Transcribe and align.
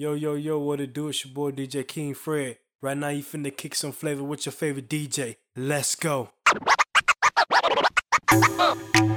Yo, 0.00 0.14
yo, 0.14 0.34
yo, 0.34 0.60
what 0.60 0.80
it 0.80 0.92
do? 0.92 1.08
It's 1.08 1.24
your 1.24 1.34
boy 1.34 1.50
DJ 1.50 1.84
King 1.84 2.14
Fred. 2.14 2.58
Right 2.80 2.96
now, 2.96 3.08
you 3.08 3.24
finna 3.24 3.50
kick 3.50 3.74
some 3.74 3.90
flavor 3.90 4.22
with 4.22 4.46
your 4.46 4.52
favorite 4.52 4.88
DJ. 4.88 5.38
Let's 5.56 5.96
go. 5.96 6.30
Uh. 8.30 9.07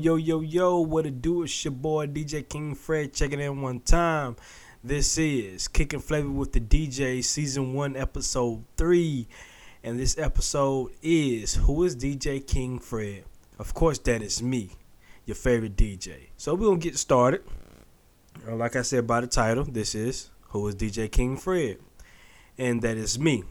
Yo, 0.00 0.14
yo, 0.14 0.40
yo, 0.42 0.78
what 0.78 1.06
it 1.06 1.20
do? 1.20 1.42
It's 1.42 1.64
your 1.64 1.72
boy 1.72 2.06
DJ 2.06 2.48
King 2.48 2.76
Fred 2.76 3.12
checking 3.12 3.40
in 3.40 3.60
one 3.60 3.80
time. 3.80 4.36
This 4.84 5.18
is 5.18 5.66
Kicking 5.66 5.98
Flavor 5.98 6.30
with 6.30 6.52
the 6.52 6.60
DJ, 6.60 7.24
Season 7.24 7.72
1, 7.74 7.96
Episode 7.96 8.62
3. 8.76 9.26
And 9.82 9.98
this 9.98 10.16
episode 10.16 10.92
is 11.02 11.56
Who 11.56 11.82
is 11.82 11.96
DJ 11.96 12.46
King 12.46 12.78
Fred? 12.78 13.24
Of 13.58 13.74
course, 13.74 13.98
that 14.00 14.22
is 14.22 14.40
me, 14.40 14.70
your 15.26 15.34
favorite 15.34 15.74
DJ. 15.74 16.28
So 16.36 16.54
we're 16.54 16.66
going 16.66 16.78
to 16.78 16.88
get 16.88 16.96
started. 16.96 17.42
Uh, 18.46 18.54
Like 18.54 18.76
I 18.76 18.82
said 18.82 19.04
by 19.04 19.20
the 19.22 19.26
title, 19.26 19.64
this 19.64 19.96
is 19.96 20.30
Who 20.50 20.68
is 20.68 20.76
DJ 20.76 21.10
King 21.10 21.36
Fred? 21.36 21.78
And 22.56 22.82
that 22.82 22.96
is 22.96 23.18
me. 23.18 23.42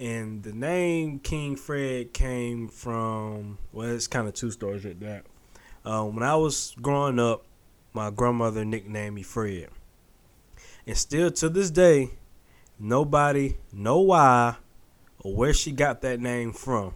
And 0.00 0.42
the 0.42 0.52
name 0.52 1.20
King 1.20 1.54
Fred 1.54 2.12
came 2.12 2.66
from, 2.66 3.58
well, 3.72 3.90
it's 3.90 4.08
kind 4.08 4.26
of 4.26 4.34
two 4.34 4.50
stories 4.50 4.82
with 4.82 4.98
that. 4.98 5.26
Um, 5.84 6.14
when 6.14 6.22
I 6.22 6.34
was 6.36 6.74
growing 6.80 7.18
up, 7.18 7.44
my 7.92 8.10
grandmother 8.10 8.64
nicknamed 8.64 9.14
me 9.14 9.22
Fred. 9.22 9.68
And 10.86 10.96
still 10.96 11.30
to 11.30 11.48
this 11.48 11.70
day, 11.70 12.10
nobody 12.78 13.56
know 13.72 14.00
why 14.00 14.56
or 15.20 15.34
where 15.34 15.52
she 15.52 15.72
got 15.72 16.00
that 16.02 16.20
name 16.20 16.52
from. 16.52 16.94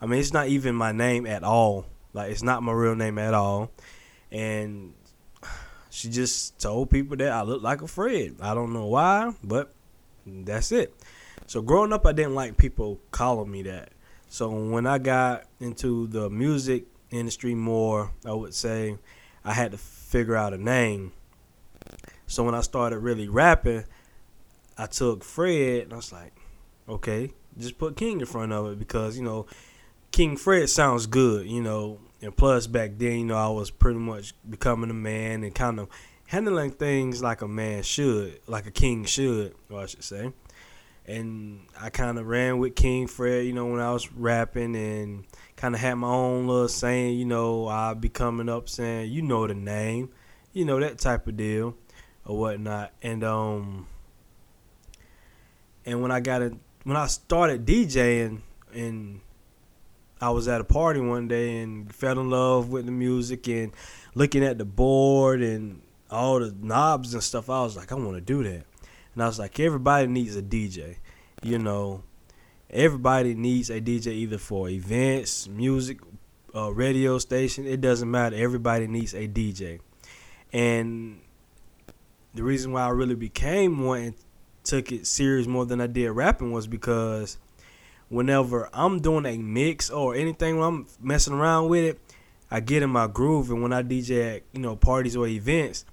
I 0.00 0.06
mean, 0.06 0.20
it's 0.20 0.32
not 0.32 0.48
even 0.48 0.74
my 0.74 0.92
name 0.92 1.26
at 1.26 1.44
all. 1.44 1.86
Like, 2.12 2.30
it's 2.30 2.42
not 2.42 2.62
my 2.62 2.72
real 2.72 2.94
name 2.94 3.18
at 3.18 3.34
all. 3.34 3.70
And 4.30 4.94
she 5.90 6.08
just 6.08 6.58
told 6.60 6.90
people 6.90 7.16
that 7.16 7.32
I 7.32 7.42
look 7.42 7.62
like 7.62 7.82
a 7.82 7.88
Fred. 7.88 8.36
I 8.40 8.54
don't 8.54 8.72
know 8.72 8.86
why, 8.86 9.32
but 9.42 9.72
that's 10.26 10.72
it. 10.72 10.94
So 11.46 11.62
growing 11.62 11.92
up, 11.92 12.06
I 12.06 12.12
didn't 12.12 12.34
like 12.34 12.56
people 12.56 13.00
calling 13.10 13.50
me 13.50 13.62
that. 13.62 13.90
So 14.28 14.50
when 14.50 14.86
I 14.86 14.98
got 14.98 15.44
into 15.60 16.06
the 16.08 16.28
music 16.28 16.84
industry 17.10 17.54
more, 17.54 18.12
I 18.24 18.32
would 18.32 18.54
say 18.54 18.98
I 19.44 19.52
had 19.52 19.72
to 19.72 19.78
figure 19.78 20.36
out 20.36 20.54
a 20.54 20.58
name. 20.58 21.12
So 22.26 22.44
when 22.44 22.54
I 22.54 22.60
started 22.60 22.98
really 22.98 23.28
rapping, 23.28 23.84
I 24.76 24.86
took 24.86 25.24
Fred 25.24 25.84
and 25.84 25.92
I 25.92 25.96
was 25.96 26.12
like, 26.12 26.32
okay, 26.88 27.32
just 27.58 27.78
put 27.78 27.96
King 27.96 28.20
in 28.20 28.26
front 28.26 28.52
of 28.52 28.72
it 28.72 28.78
because, 28.78 29.16
you 29.16 29.24
know, 29.24 29.46
King 30.10 30.36
Fred 30.36 30.68
sounds 30.68 31.06
good, 31.06 31.46
you 31.46 31.62
know. 31.62 31.98
And 32.20 32.36
plus 32.36 32.66
back 32.66 32.92
then, 32.96 33.18
you 33.18 33.24
know, 33.24 33.36
I 33.36 33.48
was 33.48 33.70
pretty 33.70 33.98
much 33.98 34.34
becoming 34.48 34.90
a 34.90 34.94
man 34.94 35.44
and 35.44 35.54
kind 35.54 35.78
of 35.78 35.88
handling 36.26 36.72
things 36.72 37.22
like 37.22 37.42
a 37.42 37.48
man 37.48 37.82
should, 37.82 38.40
like 38.46 38.66
a 38.66 38.70
king 38.70 39.04
should, 39.04 39.54
or 39.70 39.80
I 39.80 39.86
should 39.86 40.04
say 40.04 40.32
and 41.08 41.60
I 41.80 41.88
kind 41.88 42.18
of 42.18 42.26
ran 42.26 42.58
with 42.58 42.76
King 42.76 43.06
Fred, 43.06 43.46
you 43.46 43.54
know, 43.54 43.66
when 43.66 43.80
I 43.80 43.92
was 43.92 44.12
rapping 44.12 44.76
and 44.76 45.24
kind 45.56 45.74
of 45.74 45.80
had 45.80 45.94
my 45.94 46.08
own 46.08 46.46
little 46.46 46.68
saying, 46.68 47.18
you 47.18 47.24
know, 47.24 47.66
I'll 47.66 47.94
be 47.94 48.10
coming 48.10 48.50
up 48.50 48.68
saying, 48.68 49.10
you 49.10 49.22
know 49.22 49.46
the 49.46 49.54
name, 49.54 50.10
you 50.52 50.66
know, 50.66 50.78
that 50.78 50.98
type 50.98 51.26
of 51.26 51.38
deal 51.38 51.74
or 52.26 52.38
whatnot. 52.38 52.92
And, 53.02 53.24
um, 53.24 53.86
and 55.86 56.02
when 56.02 56.10
I 56.10 56.20
got 56.20 56.42
it, 56.42 56.52
when 56.84 56.96
I 56.96 57.06
started 57.06 57.64
DJing 57.64 58.42
and 58.74 59.20
I 60.20 60.28
was 60.28 60.46
at 60.46 60.60
a 60.60 60.64
party 60.64 61.00
one 61.00 61.26
day 61.26 61.60
and 61.60 61.92
fell 61.92 62.20
in 62.20 62.28
love 62.28 62.68
with 62.68 62.84
the 62.84 62.92
music 62.92 63.48
and 63.48 63.72
looking 64.14 64.44
at 64.44 64.58
the 64.58 64.66
board 64.66 65.40
and 65.40 65.80
all 66.10 66.38
the 66.40 66.54
knobs 66.60 67.14
and 67.14 67.22
stuff, 67.22 67.48
I 67.48 67.62
was 67.62 67.78
like, 67.78 67.92
I 67.92 67.94
want 67.94 68.16
to 68.16 68.20
do 68.20 68.44
that. 68.44 68.66
And 69.18 69.24
I 69.24 69.26
was 69.26 69.40
like, 69.40 69.58
everybody 69.58 70.06
needs 70.06 70.36
a 70.36 70.42
DJ. 70.42 70.98
You 71.42 71.58
know, 71.58 72.04
everybody 72.70 73.34
needs 73.34 73.68
a 73.68 73.80
DJ 73.80 74.12
either 74.12 74.38
for 74.38 74.68
events, 74.68 75.48
music, 75.48 75.98
uh, 76.54 76.72
radio 76.72 77.18
station. 77.18 77.66
It 77.66 77.80
doesn't 77.80 78.08
matter. 78.08 78.36
Everybody 78.36 78.86
needs 78.86 79.14
a 79.14 79.26
DJ. 79.26 79.80
And 80.52 81.20
the 82.32 82.44
reason 82.44 82.70
why 82.70 82.82
I 82.82 82.90
really 82.90 83.16
became 83.16 83.84
one 83.84 84.00
and 84.02 84.14
took 84.62 84.92
it 84.92 85.04
serious 85.04 85.48
more 85.48 85.66
than 85.66 85.80
I 85.80 85.88
did 85.88 86.10
rapping 86.10 86.52
was 86.52 86.68
because 86.68 87.38
whenever 88.10 88.70
I'm 88.72 89.00
doing 89.00 89.26
a 89.26 89.36
mix 89.36 89.90
or 89.90 90.14
anything 90.14 90.58
when 90.58 90.68
I'm 90.68 90.86
messing 91.00 91.34
around 91.34 91.70
with 91.70 91.82
it, 91.82 92.00
I 92.52 92.60
get 92.60 92.84
in 92.84 92.90
my 92.90 93.08
groove. 93.08 93.50
And 93.50 93.62
when 93.62 93.72
I 93.72 93.82
DJ 93.82 94.36
at, 94.36 94.42
you 94.52 94.60
know, 94.60 94.76
parties 94.76 95.16
or 95.16 95.26
events, 95.26 95.86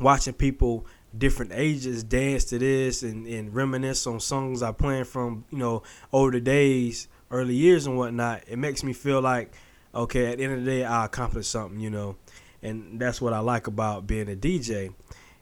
watching 0.00 0.34
people 0.34 0.84
different 1.16 1.52
ages 1.54 2.02
dance 2.02 2.44
to 2.46 2.58
this 2.58 3.02
and, 3.02 3.26
and 3.26 3.54
reminisce 3.54 4.06
on 4.06 4.20
songs 4.20 4.62
I 4.62 4.72
playing 4.72 5.04
from, 5.04 5.44
you 5.50 5.58
know, 5.58 5.82
older 6.12 6.40
days, 6.40 7.08
early 7.30 7.54
years 7.54 7.86
and 7.86 7.96
whatnot, 7.96 8.42
it 8.46 8.58
makes 8.58 8.82
me 8.82 8.92
feel 8.92 9.20
like, 9.20 9.52
okay, 9.94 10.32
at 10.32 10.38
the 10.38 10.44
end 10.44 10.54
of 10.54 10.64
the 10.64 10.70
day, 10.70 10.84
I 10.84 11.04
accomplished 11.06 11.50
something, 11.50 11.80
you 11.80 11.90
know. 11.90 12.16
And 12.62 12.98
that's 12.98 13.20
what 13.20 13.32
I 13.32 13.40
like 13.40 13.66
about 13.66 14.06
being 14.06 14.30
a 14.30 14.36
DJ. 14.36 14.94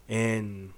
And 0.08 0.72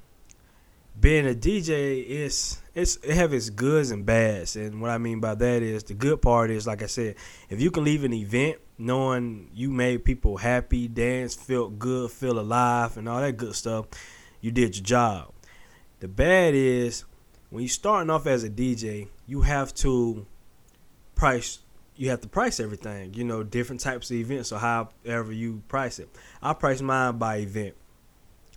being 0.98 1.26
a 1.26 1.34
DJ 1.34 2.04
is 2.06 2.60
it's 2.74 2.96
it 2.96 3.14
have 3.14 3.32
its 3.32 3.50
goods 3.50 3.90
and 3.90 4.04
bads. 4.04 4.56
And 4.56 4.80
what 4.80 4.90
I 4.90 4.98
mean 4.98 5.20
by 5.20 5.34
that 5.34 5.62
is 5.62 5.84
the 5.84 5.94
good 5.94 6.22
part 6.22 6.50
is 6.50 6.66
like 6.66 6.82
I 6.82 6.86
said, 6.86 7.16
if 7.48 7.60
you 7.60 7.70
can 7.70 7.84
leave 7.84 8.04
an 8.04 8.12
event 8.12 8.58
knowing 8.76 9.50
you 9.54 9.70
made 9.70 10.04
people 10.04 10.36
happy, 10.36 10.88
dance, 10.88 11.34
felt 11.34 11.78
good, 11.78 12.10
feel 12.10 12.38
alive 12.38 12.96
and 12.96 13.08
all 13.08 13.20
that 13.20 13.36
good 13.36 13.54
stuff, 13.54 13.86
you 14.44 14.50
did 14.50 14.76
your 14.76 14.84
job. 14.84 15.32
The 16.00 16.08
bad 16.08 16.54
is 16.54 17.04
when 17.48 17.62
you're 17.62 17.68
starting 17.70 18.10
off 18.10 18.26
as 18.26 18.44
a 18.44 18.50
DJ, 18.50 19.08
you 19.26 19.40
have 19.40 19.72
to 19.76 20.26
price 21.14 21.60
you 21.96 22.10
have 22.10 22.20
to 22.20 22.28
price 22.28 22.60
everything, 22.60 23.14
you 23.14 23.24
know, 23.24 23.42
different 23.42 23.80
types 23.80 24.10
of 24.10 24.16
events 24.16 24.52
or 24.52 24.58
however 24.58 25.32
you 25.32 25.62
price 25.68 25.98
it. 25.98 26.10
I 26.42 26.52
price 26.52 26.82
mine 26.82 27.16
by 27.18 27.36
event. 27.36 27.74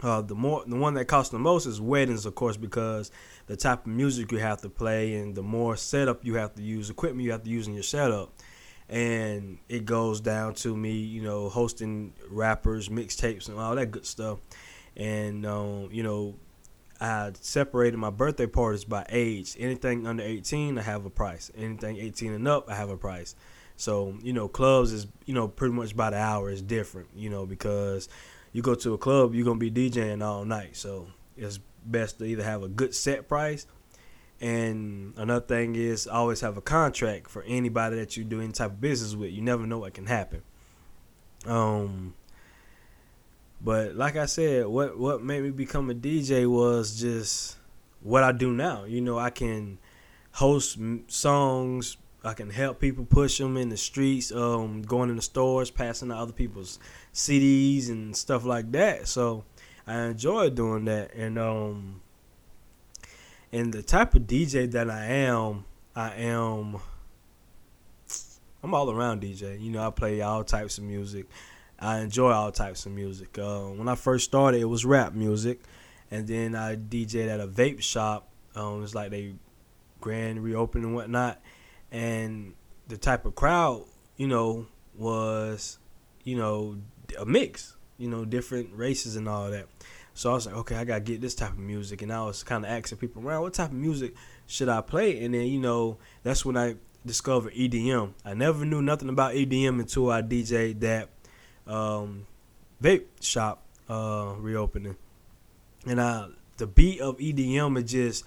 Uh, 0.02 0.22
the 0.22 0.36
more 0.36 0.64
the 0.68 0.75
one 0.75 0.94
that 0.96 1.06
costs 1.06 1.31
the 1.31 1.40
most 1.40 1.66
is 1.66 1.80
weddings, 1.80 2.25
of 2.25 2.36
course, 2.36 2.58
because 2.58 3.09
the 3.46 3.56
type 3.56 3.86
of 3.86 3.88
music 3.88 4.31
you 4.34 4.40
have 4.40 4.59
to 4.62 4.69
play 4.69 5.16
and 5.16 5.36
the 5.36 5.44
more 5.44 5.78
setup 5.78 6.25
you 6.25 6.36
have 6.36 6.54
to 6.56 6.62
use, 6.62 6.90
equipment 6.90 7.24
you 7.24 7.31
have 7.31 7.44
to 7.44 7.50
use 7.50 7.66
in 7.68 7.74
your 7.74 7.84
setup, 7.84 8.34
and 8.90 9.58
it 9.69 9.86
goes 9.86 10.19
down 10.19 10.54
to 10.56 10.75
me, 10.75 10.92
you 10.92 11.22
know, 11.22 11.48
hosting 11.48 12.14
rappers, 12.30 12.90
mixtapes, 12.90 13.48
and 13.48 13.58
all 13.58 13.75
that 13.75 13.92
good 13.92 14.06
stuff. 14.06 14.40
And 14.97 15.46
um, 15.46 15.90
you 15.91 16.03
know, 16.03 16.35
I 17.00 17.31
separated 17.40 17.97
my 17.97 18.09
birthday 18.09 18.47
parties 18.47 18.84
by 18.84 19.06
age. 19.09 19.56
Anything 19.59 20.08
under 20.08 20.24
18, 20.24 20.78
I 20.78 20.81
have 20.81 21.06
a 21.06 21.09
price. 21.09 21.52
Anything 21.56 21.97
18 21.97 22.34
and 22.34 22.47
up, 22.47 22.69
I 22.69 22.75
have 22.75 22.90
a 22.90 22.97
price. 22.97 23.36
So, 23.75 24.18
you 24.24 24.34
know, 24.34 24.47
clubs 24.47 24.91
is, 24.91 25.07
you 25.25 25.36
know, 25.36 25.47
pretty 25.47 25.75
much 25.75 25.96
by 25.96 26.09
the 26.09 26.18
hour 26.18 26.50
is 26.50 26.63
different, 26.63 27.09
you 27.16 27.30
know, 27.30 27.46
because 27.46 28.09
you 28.52 28.63
go 28.63 28.74
to 28.74 28.96
a 28.96 28.97
club, 28.97 29.36
you're 29.36 29.46
to 29.46 29.56
be 29.56 29.69
DJing 29.69 30.25
all 30.25 30.44
night. 30.46 30.75
So 30.75 31.07
it's 31.38 31.59
best 31.86 32.18
to 32.18 32.25
either 32.25 32.44
have 32.44 32.63
a 32.63 32.68
good 32.68 32.96
set 32.96 33.28
price. 33.28 33.68
And 34.41 35.13
another 35.18 35.46
thing 35.46 35.75
is 35.75 36.07
always 36.07 36.41
have 36.41 36.57
a 36.57 36.62
contract 36.62 37.30
for 37.30 37.44
anybody 37.44 37.97
that 37.97 38.18
you 38.18 38.24
do 38.24 38.41
any 38.41 38.52
type 38.52 38.72
of 38.72 38.81
business 38.81 39.16
with. 39.16 39.31
You 39.31 39.41
never 39.41 39.66
know 39.68 39.80
what 39.80 39.94
can 39.94 40.07
happen. 40.07 40.41
Um, 41.46 42.16
but 43.62 43.95
like 43.95 44.15
I 44.15 44.25
said, 44.25 44.68
what 44.68 44.98
what 44.98 45.24
made 45.24 45.44
me 45.44 45.50
become 45.50 45.89
a 45.89 45.95
DJ 45.95 46.48
was 46.48 47.00
just 47.00 47.57
what 48.01 48.24
I 48.24 48.31
do 48.31 48.51
now. 48.51 48.83
You 48.86 49.01
know, 49.01 49.18
I 49.18 49.30
can 49.30 49.80
host 50.33 50.77
songs. 51.07 51.98
I 52.24 52.33
can 52.33 52.50
help 52.50 52.80
people 52.80 53.06
push 53.06 53.38
them 53.38 53.57
in 53.57 53.69
the 53.69 53.77
streets, 53.77 54.31
um, 54.31 54.81
going 54.81 55.09
in 55.09 55.15
the 55.15 55.21
stores, 55.21 55.71
passing 55.71 56.12
out 56.12 56.18
other 56.18 56.33
people's 56.33 56.77
CDs 57.13 57.89
and 57.89 58.15
stuff 58.15 58.44
like 58.44 58.71
that. 58.74 59.07
So 59.07 59.45
I 59.86 60.01
enjoy 60.01 60.50
doing 60.50 60.86
that, 60.86 61.13
and 61.13 61.39
um, 61.39 62.01
and 63.51 63.74
the 63.74 63.81
type 63.81 64.13
of 64.15 64.24
DJ 64.24 64.69
that 64.71 64.89
I 64.89 65.06
am, 65.06 65.65
I 65.95 66.13
am. 66.15 66.77
I'm 68.63 68.74
all 68.74 68.92
around 68.92 69.21
DJ. 69.21 69.62
You 69.62 69.71
know, 69.71 69.88
I 69.88 69.92
play 69.92 70.19
all 70.21 70.44
types 70.44 70.77
of 70.77 70.83
music. 70.83 71.27
I 71.79 72.00
enjoy 72.00 72.31
all 72.31 72.51
types 72.51 72.85
of 72.85 72.91
music. 72.91 73.38
Uh, 73.38 73.65
when 73.65 73.88
I 73.88 73.95
first 73.95 74.25
started, 74.25 74.62
it 74.62 74.65
was 74.65 74.85
rap 74.85 75.13
music, 75.13 75.62
and 76.09 76.27
then 76.27 76.56
I 76.56 76.75
DJed 76.75 77.27
at 77.27 77.39
a 77.39 77.47
vape 77.47 77.81
shop. 77.81 78.29
Um, 78.56 78.83
it's 78.83 78.95
like 78.95 79.12
they 79.12 79.35
grand 80.01 80.44
reopened 80.44 80.85
and 80.85 80.95
whatnot, 80.95 81.39
and 81.91 82.53
the 82.88 82.97
type 82.97 83.25
of 83.25 83.35
crowd, 83.35 83.83
you 84.15 84.27
know, 84.27 84.68
was, 84.95 85.77
you 86.24 86.35
know, 86.35 86.77
a 87.19 87.25
mix, 87.25 87.75
you 87.97 88.07
know, 88.07 88.25
different 88.25 88.69
races 88.73 89.15
and 89.15 89.27
all 89.30 89.51
that. 89.51 89.68
So 90.13 90.31
I 90.31 90.33
was 90.33 90.47
like, 90.47 90.56
okay, 90.56 90.75
I 90.75 90.83
gotta 90.83 91.01
get 91.01 91.21
this 91.21 91.35
type 91.35 91.51
of 91.51 91.59
music, 91.59 92.01
and 92.01 92.12
I 92.12 92.23
was 92.23 92.41
kind 92.41 92.65
of 92.65 92.71
asking 92.71 92.97
people 92.97 93.21
around, 93.23 93.44
what 93.44 93.53
type 93.53 93.69
of 93.69 93.75
music 93.75 94.15
should 94.47 94.69
I 94.69 94.81
play? 94.81 95.23
And 95.23 95.35
then 95.35 95.45
you 95.45 95.59
know, 95.59 95.97
that's 96.23 96.44
when 96.44 96.57
I 96.57 96.75
discovered 97.06 97.53
EDM. 97.53 98.13
I 98.25 98.33
never 98.33 98.65
knew 98.65 98.81
nothing 98.81 99.09
about 99.09 99.33
EDM 99.33 99.80
until 99.80 100.09
I 100.09 100.23
DJ 100.23 100.80
that 100.80 101.17
um, 101.68 102.28
vape 102.81 103.06
shop 103.22 103.64
uh, 103.90 104.34
reopening, 104.40 104.96
and 105.86 106.02
I 106.02 106.28
the 106.58 106.68
beat 106.68 107.02
of 107.02 107.18
EDM 107.18 107.78
is 107.78 107.92
just 107.92 108.25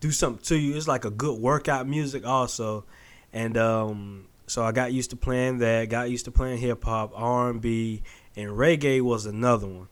do 0.00 0.10
something 0.10 0.44
to 0.44 0.56
you. 0.56 0.76
It's 0.76 0.88
like 0.88 1.04
a 1.04 1.10
good 1.10 1.40
workout 1.40 1.86
music 1.86 2.26
also, 2.26 2.84
and 3.32 3.56
um, 3.56 4.26
so 4.46 4.64
I 4.64 4.72
got 4.72 4.92
used 4.92 5.10
to 5.10 5.16
playing 5.16 5.58
that. 5.58 5.88
Got 5.88 6.10
used 6.10 6.24
to 6.26 6.30
playing 6.30 6.58
hip 6.58 6.84
hop, 6.84 7.12
R 7.14 7.50
and 7.50 7.60
B, 7.60 8.02
and 8.36 8.50
reggae 8.50 9.00
was 9.00 9.26
another 9.26 9.66
one. 9.66 9.88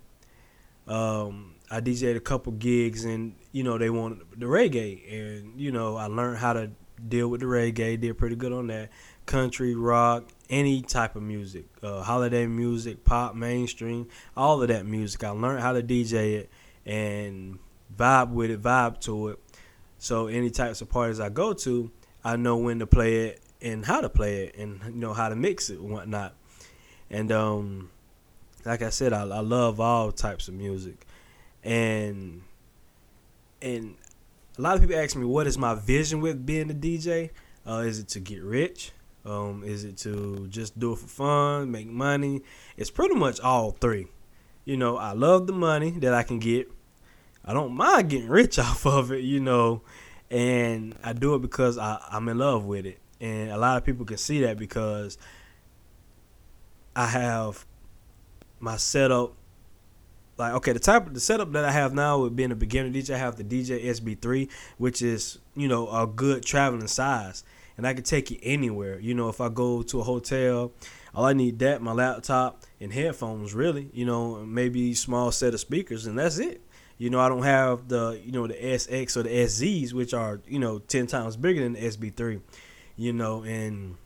Um, 0.86 1.54
I 1.70 1.80
DJed 1.80 2.16
a 2.16 2.20
couple 2.20 2.52
gigs, 2.52 3.04
and 3.04 3.36
you 3.52 3.62
know 3.62 3.78
they 3.78 3.90
wanted 3.90 4.20
the 4.36 4.46
reggae, 4.46 5.12
and 5.12 5.58
you 5.60 5.70
know 5.70 5.96
I 5.96 6.06
learned 6.06 6.38
how 6.38 6.52
to 6.54 6.70
deal 7.08 7.28
with 7.28 7.40
the 7.40 7.46
reggae. 7.46 8.00
Did 8.00 8.18
pretty 8.18 8.36
good 8.36 8.52
on 8.52 8.66
that. 8.66 8.90
Country, 9.26 9.74
rock, 9.74 10.24
any 10.48 10.82
type 10.82 11.14
of 11.14 11.22
music, 11.22 11.66
uh, 11.82 12.02
holiday 12.02 12.46
music, 12.46 13.04
pop, 13.04 13.34
mainstream, 13.34 14.08
all 14.36 14.60
of 14.60 14.68
that 14.68 14.84
music. 14.84 15.22
I 15.22 15.30
learned 15.30 15.60
how 15.60 15.72
to 15.72 15.82
DJ 15.82 16.34
it 16.34 16.50
and 16.84 17.58
vibe 17.96 18.30
with 18.30 18.50
it, 18.50 18.60
vibe 18.60 19.00
to 19.02 19.28
it. 19.28 19.38
So 19.98 20.26
any 20.26 20.50
types 20.50 20.80
of 20.80 20.88
parties 20.88 21.20
I 21.20 21.28
go 21.28 21.52
to, 21.52 21.90
I 22.24 22.36
know 22.36 22.56
when 22.56 22.80
to 22.80 22.86
play 22.86 23.28
it 23.28 23.40
and 23.62 23.84
how 23.84 24.00
to 24.00 24.08
play 24.08 24.44
it, 24.44 24.56
and 24.56 24.80
you 24.84 24.92
know 25.00 25.12
how 25.12 25.28
to 25.28 25.36
mix 25.36 25.70
it 25.70 25.78
and 25.78 25.90
whatnot. 25.90 26.34
And 27.10 27.30
um, 27.30 27.90
like 28.64 28.82
I 28.82 28.90
said, 28.90 29.12
I, 29.12 29.22
I 29.22 29.40
love 29.40 29.80
all 29.80 30.10
types 30.12 30.48
of 30.48 30.54
music, 30.54 31.06
and 31.62 32.42
and 33.60 33.96
a 34.58 34.62
lot 34.62 34.76
of 34.76 34.80
people 34.80 34.96
ask 34.96 35.16
me 35.16 35.24
what 35.24 35.46
is 35.46 35.58
my 35.58 35.74
vision 35.74 36.20
with 36.20 36.44
being 36.44 36.70
a 36.70 36.74
DJ. 36.74 37.30
Uh, 37.66 37.84
is 37.86 37.98
it 37.98 38.08
to 38.08 38.20
get 38.20 38.42
rich? 38.42 38.92
Um, 39.24 39.62
is 39.64 39.84
it 39.84 39.98
to 39.98 40.46
just 40.48 40.78
do 40.78 40.92
it 40.92 40.98
for 40.98 41.06
fun, 41.06 41.70
make 41.70 41.88
money? 41.88 42.42
It's 42.76 42.90
pretty 42.90 43.14
much 43.14 43.40
all 43.40 43.72
three. 43.72 44.06
You 44.64 44.76
know, 44.76 44.96
I 44.96 45.12
love 45.12 45.46
the 45.46 45.52
money 45.52 45.90
that 45.90 46.14
I 46.14 46.22
can 46.22 46.38
get. 46.38 46.70
I 47.44 47.52
don't 47.52 47.74
mind 47.74 48.10
getting 48.10 48.28
rich 48.28 48.58
off 48.58 48.86
of 48.86 49.12
it, 49.12 49.22
you 49.22 49.40
know, 49.40 49.82
and 50.30 50.94
I 51.02 51.12
do 51.12 51.34
it 51.34 51.42
because 51.42 51.78
I, 51.78 51.98
I'm 52.10 52.28
in 52.28 52.38
love 52.38 52.64
with 52.64 52.86
it. 52.86 52.98
And 53.20 53.50
a 53.50 53.58
lot 53.58 53.76
of 53.76 53.84
people 53.84 54.06
can 54.06 54.16
see 54.16 54.40
that 54.42 54.56
because 54.58 55.18
I 56.96 57.06
have 57.06 57.66
my 58.58 58.76
setup 58.76 59.34
like 60.36 60.54
okay 60.54 60.72
the 60.72 60.78
type 60.78 61.06
of 61.06 61.14
the 61.14 61.20
setup 61.20 61.52
that 61.52 61.64
I 61.64 61.70
have 61.70 61.94
now 61.94 62.18
with 62.18 62.34
being 62.34 62.50
a 62.50 62.56
beginner 62.56 62.90
DJ 62.90 63.14
I 63.14 63.18
have 63.18 63.36
the 63.36 63.44
DJ 63.44 63.84
SB3 63.84 64.50
which 64.78 65.02
is 65.02 65.38
you 65.54 65.68
know 65.68 65.88
a 65.90 66.06
good 66.06 66.44
traveling 66.44 66.86
size 66.86 67.44
and 67.80 67.86
I 67.86 67.94
can 67.94 68.04
take 68.04 68.30
it 68.30 68.40
anywhere. 68.42 69.00
You 69.00 69.14
know 69.14 69.30
if 69.30 69.40
I 69.40 69.48
go 69.48 69.80
to 69.80 70.00
a 70.00 70.02
hotel 70.02 70.72
all 71.14 71.24
I 71.24 71.32
need 71.32 71.58
that 71.60 71.80
my 71.80 71.92
laptop 71.92 72.62
and 72.78 72.92
headphones 72.92 73.54
really 73.54 73.88
you 73.94 74.04
know 74.04 74.44
maybe 74.44 74.92
small 74.92 75.32
set 75.32 75.54
of 75.54 75.60
speakers 75.60 76.06
and 76.06 76.18
that's 76.18 76.38
it. 76.38 76.60
You 76.98 77.08
know 77.08 77.20
I 77.20 77.30
don't 77.30 77.42
have 77.42 77.88
the 77.88 78.20
you 78.22 78.32
know 78.32 78.46
the 78.46 78.52
SX 78.52 79.16
or 79.16 79.22
the 79.22 79.30
SZs 79.30 79.94
which 79.94 80.12
are 80.12 80.42
you 80.46 80.58
know 80.58 80.80
10 80.80 81.06
times 81.06 81.38
bigger 81.38 81.62
than 81.62 81.72
the 81.72 81.80
SB3 81.80 82.42
you 82.96 83.14
know 83.14 83.42
and 83.44 83.96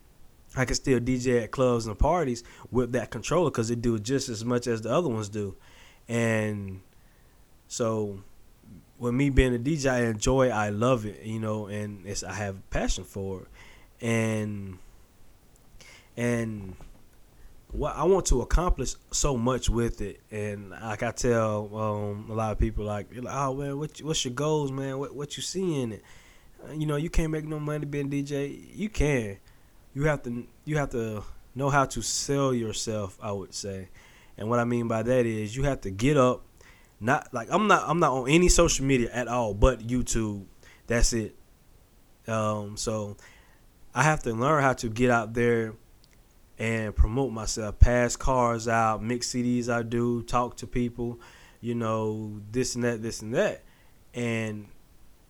I 0.55 0.63
can 0.63 0.75
still 0.75 1.01
DJ 1.01 1.43
at 1.43 1.51
clubs 1.51 1.85
and 1.85 1.99
parties 1.99 2.45
with 2.71 2.93
that 2.93 3.11
controller 3.11 3.51
because 3.51 3.69
it 3.71 3.81
do 3.81 3.99
just 3.99 4.29
as 4.29 4.45
much 4.45 4.67
as 4.67 4.83
the 4.83 4.89
other 4.89 5.09
ones 5.09 5.27
do, 5.27 5.57
and 6.07 6.79
so 7.67 8.21
with 8.97 9.13
me 9.13 9.29
being 9.29 9.53
a 9.55 9.59
DJ, 9.59 9.91
I 9.91 10.05
enjoy, 10.05 10.49
I 10.49 10.69
love 10.69 11.05
it, 11.05 11.23
you 11.23 11.39
know, 11.39 11.67
and 11.67 12.05
it's 12.05 12.23
I 12.23 12.33
have 12.33 12.69
passion 12.69 13.03
for 13.03 13.41
it, 13.41 13.47
and 14.01 14.77
and 16.17 16.75
what 17.71 17.95
I 17.95 18.03
want 18.05 18.25
to 18.27 18.41
accomplish 18.41 18.95
so 19.11 19.37
much 19.37 19.69
with 19.69 20.01
it, 20.01 20.21
and 20.31 20.69
like 20.69 21.03
I 21.03 21.11
tell 21.11 21.69
um, 21.75 22.27
a 22.29 22.33
lot 22.33 22.51
of 22.51 22.59
people, 22.59 22.85
like, 22.85 23.07
oh 23.27 23.53
man, 23.53 23.77
what 23.77 23.99
what's 23.99 24.23
your 24.23 24.33
goals, 24.33 24.71
man? 24.71 24.97
What 24.97 25.15
what 25.15 25.37
you 25.37 25.43
see 25.43 25.81
in 25.81 25.93
it? 25.93 26.03
You 26.73 26.85
know, 26.85 26.95
you 26.95 27.09
can't 27.09 27.31
make 27.31 27.45
no 27.45 27.59
money 27.59 27.85
being 27.85 28.09
DJ. 28.09 28.69
You 28.73 28.89
can 28.89 29.37
you 29.93 30.03
have 30.03 30.23
to 30.23 30.45
you 30.65 30.77
have 30.77 30.91
to 30.91 31.23
know 31.53 31.69
how 31.69 31.85
to 31.85 32.01
sell 32.01 32.53
yourself. 32.53 33.17
I 33.21 33.31
would 33.31 33.53
say, 33.53 33.89
and 34.37 34.49
what 34.49 34.59
I 34.59 34.65
mean 34.65 34.87
by 34.87 35.03
that 35.03 35.25
is 35.25 35.55
you 35.55 35.63
have 35.63 35.81
to 35.81 35.91
get 35.91 36.17
up. 36.17 36.43
Not 36.99 37.33
like 37.33 37.49
I'm 37.51 37.67
not 37.67 37.83
I'm 37.87 37.99
not 37.99 38.11
on 38.13 38.29
any 38.29 38.47
social 38.47 38.85
media 38.85 39.09
at 39.11 39.27
all, 39.27 39.53
but 39.53 39.79
YouTube. 39.79 40.45
That's 40.87 41.13
it. 41.13 41.35
Um, 42.27 42.77
so 42.77 43.17
I 43.97 44.03
have 44.03 44.23
to 44.23 44.33
learn 44.33 44.61
how 44.61 44.73
to 44.73 44.89
get 44.89 45.09
out 45.09 45.33
there 45.33 45.73
and 46.59 46.93
promote 46.93 47.31
myself. 47.31 47.79
Pass 47.79 48.17
cars 48.17 48.67
out, 48.67 49.01
mix 49.01 49.29
CDs. 49.29 49.69
I 49.69 49.83
do 49.83 50.21
talk 50.23 50.57
to 50.57 50.67
people. 50.67 51.21
You 51.61 51.75
know 51.75 52.41
this 52.51 52.75
and 52.75 52.83
that, 52.83 53.01
this 53.01 53.21
and 53.21 53.33
that, 53.33 53.63
and 54.13 54.67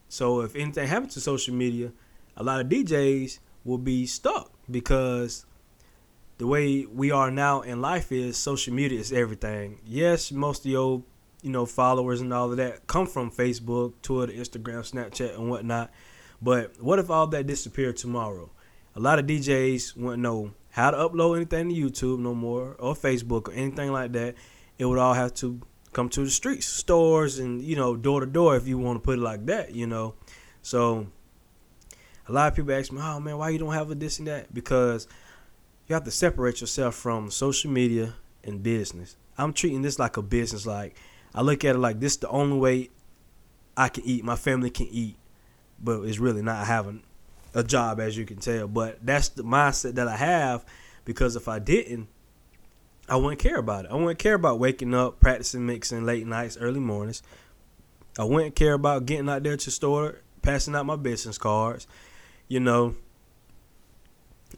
so 0.10 0.42
if 0.42 0.56
anything 0.56 0.88
happens 0.88 1.14
to 1.14 1.22
social 1.22 1.54
media, 1.54 1.94
a 2.36 2.44
lot 2.44 2.60
of 2.60 2.68
DJs 2.68 3.40
will 3.64 3.78
be 3.78 4.06
stuck 4.06 4.52
because 4.70 5.46
the 6.38 6.48
way 6.48 6.86
we 6.86 7.12
are 7.12 7.32
now 7.32 7.62
in 7.62 7.82
life 7.82 8.12
is 8.12 8.36
social 8.36 8.74
media 8.74 9.00
is 9.00 9.14
everything. 9.14 9.80
Yes, 9.86 10.32
most 10.32 10.66
of 10.66 10.72
your 10.72 11.04
you 11.42 11.52
know 11.52 11.66
followers 11.66 12.20
and 12.20 12.34
all 12.34 12.52
of 12.52 12.58
that 12.58 12.88
come 12.88 13.06
from 13.06 13.32
Facebook, 13.32 13.94
Twitter, 14.02 14.34
Instagram, 14.34 14.92
Snapchat, 14.92 15.36
and 15.36 15.50
whatnot. 15.50 15.92
But 16.42 16.82
what 16.82 17.00
if 17.00 17.10
all 17.10 17.28
that 17.28 17.48
disappeared 17.48 17.96
tomorrow? 17.96 18.50
A 18.96 19.00
lot 19.02 19.20
of 19.20 19.26
DJs 19.26 19.98
wouldn't 19.98 20.24
know 20.24 20.54
how 20.70 20.90
to 20.90 20.98
upload 20.98 21.36
anything 21.36 21.70
to 21.70 21.76
YouTube 21.76 22.20
no 22.20 22.34
more 22.34 22.76
or 22.80 22.96
Facebook 22.96 23.50
or 23.50 23.52
anything 23.52 23.92
like 23.92 24.14
that. 24.14 24.36
It 24.78 24.86
would 24.86 24.98
all 24.98 25.14
have 25.14 25.34
to 25.36 25.60
come 25.92 26.08
to 26.10 26.24
the 26.24 26.30
streets, 26.30 26.66
stores, 26.66 27.40
and 27.40 27.62
you 27.62 27.76
know 27.76 27.98
door 27.98 28.22
to 28.22 28.26
door 28.26 28.56
if 28.56 28.68
you 28.68 28.78
want 28.78 28.98
to 28.98 29.06
put 29.06 29.18
it 29.18 29.22
like 29.22 29.46
that. 29.48 29.76
You 29.76 29.86
know, 29.88 30.16
so 30.62 31.08
a 32.28 32.32
lot 32.32 32.48
of 32.48 32.56
people 32.56 32.74
ask 32.74 32.92
me, 32.92 33.02
"Oh 33.02 33.20
man, 33.20 33.38
why 33.38 33.50
you 33.50 33.60
don't 33.60 33.74
have 33.74 33.92
a 33.92 33.96
this 33.96 34.20
and 34.20 34.28
that?" 34.30 34.54
Because 34.54 35.08
you 35.88 35.94
have 35.94 36.06
to 36.06 36.12
separate 36.12 36.62
yourself 36.62 36.96
from 36.96 37.30
social 37.32 37.72
media 37.72 38.14
and 38.46 38.64
business. 38.64 39.18
I'm 39.38 39.52
treating 39.52 39.82
this 39.82 40.00
like 40.00 40.16
a 40.16 40.22
business. 40.22 40.66
Like 40.66 40.96
I 41.34 41.42
look 41.42 41.66
at 41.66 41.75
it 41.75 41.80
like 41.80 42.00
this: 42.00 42.14
is 42.14 42.20
the 42.20 42.30
only 42.30 42.58
way 42.58 42.90
I 43.75 43.90
can 43.90 44.06
eat, 44.06 44.24
my 44.24 44.38
family 44.38 44.70
can 44.70 44.88
eat, 44.88 45.18
but 45.82 46.02
it's 46.04 46.20
really 46.20 46.42
not 46.42 46.66
having 46.66 47.04
a 47.56 47.64
job, 47.64 48.00
as 48.00 48.16
you 48.16 48.26
can 48.26 48.38
tell. 48.38 48.68
But 48.68 49.04
that's 49.04 49.30
the 49.30 49.44
mindset 49.44 49.96
that 49.96 50.08
I 50.08 50.18
have 50.18 50.64
because 51.06 51.36
if 51.36 51.48
I 51.48 51.58
didn't, 51.58 52.08
I 53.10 53.16
wouldn't 53.16 53.40
care 53.40 53.58
about 53.58 53.86
it. 53.86 53.92
I 53.92 53.96
wouldn't 53.96 54.20
care 54.20 54.36
about 54.36 54.60
waking 54.60 54.94
up, 54.94 55.20
practicing 55.20 55.66
mixing 55.66 56.06
late 56.06 56.28
nights, 56.28 56.58
early 56.58 56.80
mornings. 56.80 57.24
I 58.20 58.24
wouldn't 58.24 58.56
care 58.56 58.74
about 58.74 59.08
getting 59.08 59.30
out 59.30 59.42
there 59.42 59.58
to 59.58 59.72
store, 59.72 60.22
passing 60.44 60.76
out 60.76 60.86
my 60.86 60.96
business 60.96 61.38
cards 61.40 61.88
you 62.48 62.60
know. 62.60 62.96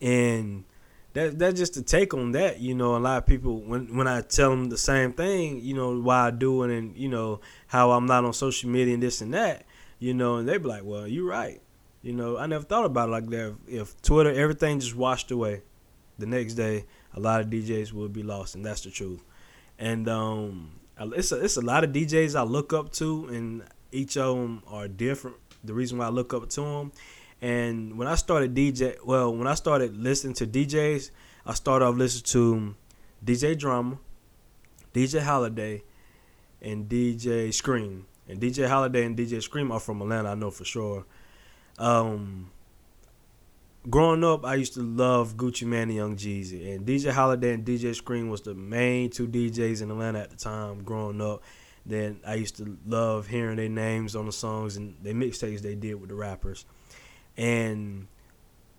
And 0.02 0.66
that 1.14 1.40
that's 1.40 1.58
just 1.58 1.78
a 1.78 1.82
take 1.82 2.14
on 2.14 2.32
that, 2.34 2.60
you 2.60 2.76
know. 2.76 2.96
A 2.96 2.98
lot 2.98 3.18
of 3.18 3.26
people 3.26 3.62
when 3.62 3.96
when 3.96 4.08
I 4.08 4.22
tell 4.22 4.50
them 4.52 4.70
the 4.70 4.78
same 4.78 5.14
thing, 5.14 5.62
you 5.62 5.74
know, 5.74 6.00
why 6.00 6.28
I 6.28 6.32
do 6.32 6.64
it 6.64 6.78
and 6.78 6.96
you 6.96 7.10
know 7.10 7.40
how 7.68 7.92
I'm 7.92 8.06
not 8.06 8.26
on 8.26 8.34
social 8.34 8.70
media 8.70 8.94
and 8.94 9.02
this 9.02 9.22
and 9.22 9.34
that, 9.34 9.66
you 10.00 10.14
know, 10.14 10.36
and 10.38 10.48
they 10.48 10.58
be 10.58 10.68
like, 10.68 10.84
"Well, 10.84 11.08
you're 11.08 11.28
right." 11.28 11.62
You 12.08 12.14
know, 12.14 12.38
I 12.38 12.46
never 12.46 12.64
thought 12.64 12.86
about 12.86 13.10
it 13.10 13.12
like 13.12 13.30
that. 13.32 13.56
If, 13.68 14.02
Twitter, 14.02 14.32
everything 14.32 14.80
just 14.80 14.96
washed 14.96 15.30
away, 15.30 15.62
the 16.18 16.26
next 16.26 16.54
day, 16.54 16.86
a 17.14 17.20
lot 17.20 17.42
of 17.42 17.48
DJs 17.48 17.92
would 17.92 18.14
be 18.14 18.24
lost, 18.24 18.56
and 18.56 18.66
that's 18.66 18.82
the 18.82 18.92
truth. 18.92 19.22
And 19.78 20.08
um, 20.08 20.80
it's 20.98 21.34
a, 21.34 21.44
it's 21.44 21.58
a 21.58 21.62
lot 21.62 21.84
of 21.84 21.92
DJs 21.92 22.34
I 22.40 22.44
look 22.44 22.72
up 22.72 22.94
to, 22.94 23.26
and 23.26 23.64
each 23.92 24.16
of 24.16 24.38
them 24.38 24.64
are 24.68 24.88
different. 24.88 25.36
The 25.66 25.74
reason 25.74 25.98
why 25.98 26.06
I 26.06 26.10
look 26.10 26.34
up 26.34 26.48
to 26.52 26.62
them 26.62 26.92
and 27.42 27.98
when 27.98 28.08
I 28.08 28.16
started 28.16 28.56
DJ, 28.56 28.96
well, 29.06 29.36
when 29.36 29.48
I 29.48 29.54
started 29.54 29.96
listening 29.96 30.34
to 30.36 30.48
DJs, 30.48 31.12
I 31.46 31.54
started 31.54 31.86
off 31.86 31.96
listening 31.96 32.24
to 32.24 32.76
DJ 33.24 33.58
Drama, 33.58 34.00
DJ 34.94 35.22
Holiday, 35.22 35.84
and 36.62 36.90
DJ 36.90 37.54
Scream. 37.54 38.08
And 38.28 38.42
DJ 38.42 38.68
Holiday 38.68 39.06
and 39.06 39.18
DJ 39.18 39.42
Scream 39.42 39.72
are 39.72 39.80
from 39.80 40.02
Atlanta, 40.02 40.30
I 40.30 40.36
know 40.36 40.52
for 40.52 40.66
sure. 40.66 41.06
Um, 41.78 42.52
growing 43.90 44.24
up, 44.24 44.46
I 44.46 44.56
used 44.56 44.74
to 44.76 44.82
love 44.82 45.38
Gucci 45.38 45.66
Mane 45.66 45.84
and 45.84 45.96
Young 45.96 46.16
Jeezy, 46.16 46.76
and 46.76 46.86
DJ 46.86 47.12
Holiday 47.12 47.54
and 47.54 47.66
DJ 47.66 47.96
Scream 47.96 48.30
was 48.30 48.42
the 48.42 48.56
main 48.56 49.10
two 49.10 49.28
DJs 49.28 49.82
in 49.82 49.92
Atlanta 49.92 50.20
at 50.20 50.30
the 50.30 50.38
time. 50.38 50.84
Growing 50.84 51.22
up, 51.22 51.44
then 51.86 52.20
I 52.26 52.36
used 52.36 52.58
to 52.58 52.78
love 52.86 53.28
hearing 53.28 53.58
their 53.58 53.70
names 53.70 54.16
on 54.16 54.26
the 54.26 54.32
songs 54.32 54.78
and 54.78 54.96
the 55.02 55.14
mixtapes 55.14 55.62
they 55.62 55.76
did 55.76 55.96
with 55.96 56.10
the 56.10 56.16
rappers. 56.16 56.66
And 57.38 58.08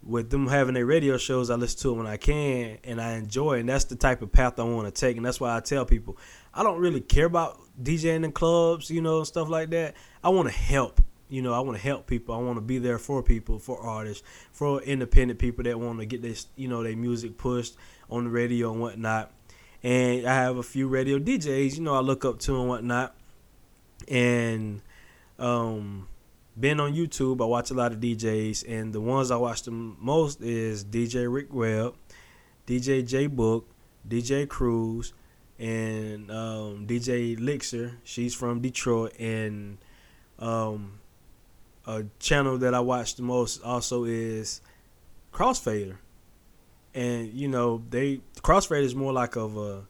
with 0.02 0.30
them 0.30 0.46
having 0.46 0.74
their 0.74 0.86
radio 0.86 1.16
shows, 1.16 1.50
I 1.50 1.54
listen 1.54 1.80
to 1.80 1.90
it 1.90 1.96
when 1.96 2.06
I 2.06 2.16
can 2.16 2.78
and 2.84 3.00
I 3.00 3.12
enjoy 3.14 3.56
it. 3.56 3.60
And 3.60 3.68
that's 3.68 3.84
the 3.84 3.96
type 3.96 4.22
of 4.22 4.30
path 4.30 4.58
I 4.58 4.64
want 4.64 4.92
to 4.92 5.00
take. 5.00 5.16
And 5.16 5.24
that's 5.24 5.40
why 5.40 5.56
I 5.56 5.60
tell 5.60 5.84
people 5.84 6.18
I 6.52 6.62
don't 6.62 6.80
really 6.80 7.00
care 7.00 7.26
about 7.26 7.60
DJing 7.82 8.24
in 8.24 8.32
clubs, 8.32 8.90
you 8.90 9.00
know, 9.00 9.24
stuff 9.24 9.48
like 9.48 9.70
that. 9.70 9.94
I 10.22 10.28
want 10.30 10.48
to 10.48 10.54
help. 10.54 11.00
You 11.28 11.42
know, 11.42 11.52
I 11.52 11.60
want 11.60 11.76
to 11.76 11.82
help 11.82 12.06
people. 12.06 12.34
I 12.34 12.38
want 12.38 12.56
to 12.56 12.62
be 12.62 12.78
there 12.78 12.98
for 12.98 13.22
people, 13.22 13.58
for 13.58 13.80
artists, 13.80 14.26
for 14.52 14.80
independent 14.82 15.38
people 15.38 15.64
that 15.64 15.78
want 15.78 16.00
to 16.00 16.06
get 16.06 16.22
this, 16.22 16.46
you 16.56 16.68
know, 16.68 16.82
their 16.82 16.96
music 16.96 17.36
pushed 17.36 17.76
on 18.10 18.24
the 18.24 18.30
radio 18.30 18.72
and 18.72 18.80
whatnot. 18.80 19.32
And 19.82 20.26
I 20.26 20.34
have 20.34 20.56
a 20.56 20.62
few 20.62 20.88
radio 20.88 21.18
DJs, 21.18 21.76
you 21.76 21.82
know, 21.82 21.94
I 21.94 22.00
look 22.00 22.24
up 22.24 22.38
to 22.40 22.58
and 22.58 22.68
whatnot. 22.68 23.14
And 24.08 24.80
um, 25.38 26.08
been 26.58 26.80
on 26.80 26.94
YouTube. 26.94 27.40
I 27.40 27.44
watch 27.44 27.70
a 27.70 27.74
lot 27.74 27.92
of 27.92 28.00
DJs, 28.00 28.64
and 28.68 28.92
the 28.92 29.00
ones 29.00 29.30
I 29.30 29.36
watch 29.36 29.62
the 29.62 29.70
most 29.70 30.40
is 30.40 30.84
DJ 30.84 31.32
Rick 31.32 31.52
Webb, 31.52 31.94
DJ 32.66 33.06
J 33.06 33.26
Book, 33.26 33.68
DJ 34.08 34.48
Cruz, 34.48 35.12
and 35.58 36.30
um, 36.30 36.86
DJ 36.86 37.38
Lixer. 37.38 37.96
She's 38.04 38.34
from 38.34 38.60
Detroit, 38.60 39.18
and 39.18 39.78
um, 40.38 40.98
a 41.88 42.04
channel 42.20 42.58
that 42.58 42.74
I 42.74 42.80
watch 42.80 43.16
the 43.16 43.22
most 43.22 43.64
also 43.64 44.04
is 44.04 44.60
Crossfader. 45.32 45.96
And 46.94 47.32
you 47.32 47.48
know, 47.48 47.82
they 47.88 48.20
Crossfader 48.42 48.82
is 48.82 48.94
more 48.94 49.12
like 49.12 49.36
of 49.36 49.56
a, 49.56 49.84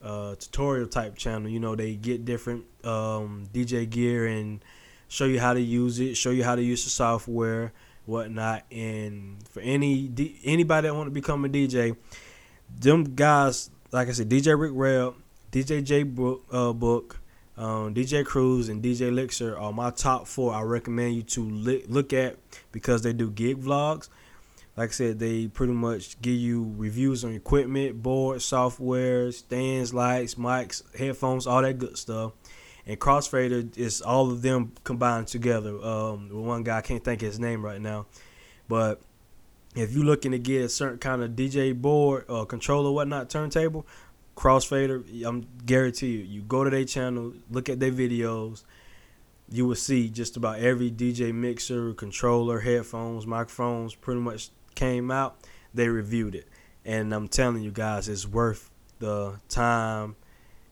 a 0.00 0.36
tutorial 0.38 0.88
type 0.88 1.16
channel. 1.16 1.48
You 1.48 1.60
know, 1.60 1.76
they 1.76 1.94
get 1.94 2.24
different 2.24 2.64
um, 2.82 3.46
DJ 3.52 3.88
gear 3.88 4.26
and 4.26 4.64
show 5.08 5.26
you 5.26 5.38
how 5.38 5.52
to 5.52 5.60
use 5.60 6.00
it, 6.00 6.16
show 6.16 6.30
you 6.30 6.44
how 6.44 6.54
to 6.54 6.62
use 6.62 6.84
the 6.84 6.90
software, 6.90 7.72
whatnot. 8.06 8.64
And 8.72 9.46
for 9.48 9.60
any 9.60 10.10
anybody 10.44 10.88
that 10.88 10.94
want 10.94 11.08
to 11.08 11.12
become 11.12 11.44
a 11.44 11.48
DJ, 11.48 11.94
them 12.80 13.04
guys, 13.14 13.70
like 13.90 14.08
I 14.08 14.12
said, 14.12 14.30
DJ 14.30 14.58
Rick 14.58 14.72
Rail, 14.74 15.16
DJ 15.50 15.84
J 15.84 16.04
Book, 16.04 16.46
uh, 16.50 16.72
Book 16.72 17.18
um, 17.56 17.94
DJ 17.94 18.24
Cruz, 18.24 18.68
and 18.68 18.82
DJ 18.82 19.12
Lixer 19.12 19.60
are 19.60 19.72
my 19.72 19.90
top 19.90 20.26
four. 20.26 20.54
I 20.54 20.62
recommend 20.62 21.14
you 21.14 21.22
to 21.22 21.44
li- 21.44 21.84
look 21.88 22.12
at 22.12 22.36
because 22.72 23.02
they 23.02 23.12
do 23.12 23.30
gig 23.30 23.62
vlogs. 23.62 24.08
Like 24.76 24.88
I 24.88 24.92
said, 24.92 25.18
they 25.18 25.48
pretty 25.48 25.74
much 25.74 26.20
give 26.22 26.34
you 26.34 26.74
reviews 26.78 27.24
on 27.24 27.34
equipment, 27.34 28.02
board, 28.02 28.40
software, 28.40 29.30
stands, 29.30 29.92
lights, 29.92 30.36
mics, 30.36 30.82
headphones, 30.96 31.46
all 31.46 31.60
that 31.62 31.78
good 31.78 31.98
stuff 31.98 32.32
and 32.86 32.98
Crossfader 32.98 33.76
is 33.76 34.00
all 34.00 34.30
of 34.30 34.42
them 34.42 34.72
combined 34.84 35.28
together. 35.28 35.82
Um, 35.82 36.28
one 36.30 36.62
guy 36.62 36.78
I 36.78 36.80
can't 36.80 37.04
think 37.04 37.22
of 37.22 37.26
his 37.26 37.38
name 37.38 37.64
right 37.64 37.80
now, 37.80 38.06
but 38.68 39.00
if 39.74 39.92
you're 39.92 40.04
looking 40.04 40.32
to 40.32 40.38
get 40.38 40.62
a 40.62 40.68
certain 40.68 40.98
kind 40.98 41.22
of 41.22 41.30
DJ 41.30 41.74
board 41.80 42.24
or 42.28 42.44
controller, 42.44 42.90
whatnot, 42.90 43.30
turntable, 43.30 43.86
Crossfader, 44.36 45.24
I'm 45.24 45.46
guarantee 45.66 46.12
you, 46.12 46.18
you 46.24 46.42
go 46.42 46.64
to 46.64 46.70
their 46.70 46.84
channel, 46.84 47.34
look 47.50 47.68
at 47.68 47.80
their 47.80 47.92
videos, 47.92 48.64
you 49.50 49.66
will 49.66 49.76
see 49.76 50.08
just 50.08 50.36
about 50.36 50.58
every 50.58 50.90
DJ 50.90 51.34
mixer, 51.34 51.92
controller, 51.92 52.60
headphones, 52.60 53.26
microphones, 53.26 53.94
pretty 53.94 54.20
much 54.20 54.50
came 54.74 55.10
out. 55.10 55.36
They 55.74 55.88
reviewed 55.88 56.34
it, 56.34 56.48
and 56.84 57.14
I'm 57.14 57.28
telling 57.28 57.62
you 57.62 57.70
guys, 57.70 58.08
it's 58.08 58.26
worth 58.26 58.70
the 58.98 59.38
time 59.48 60.16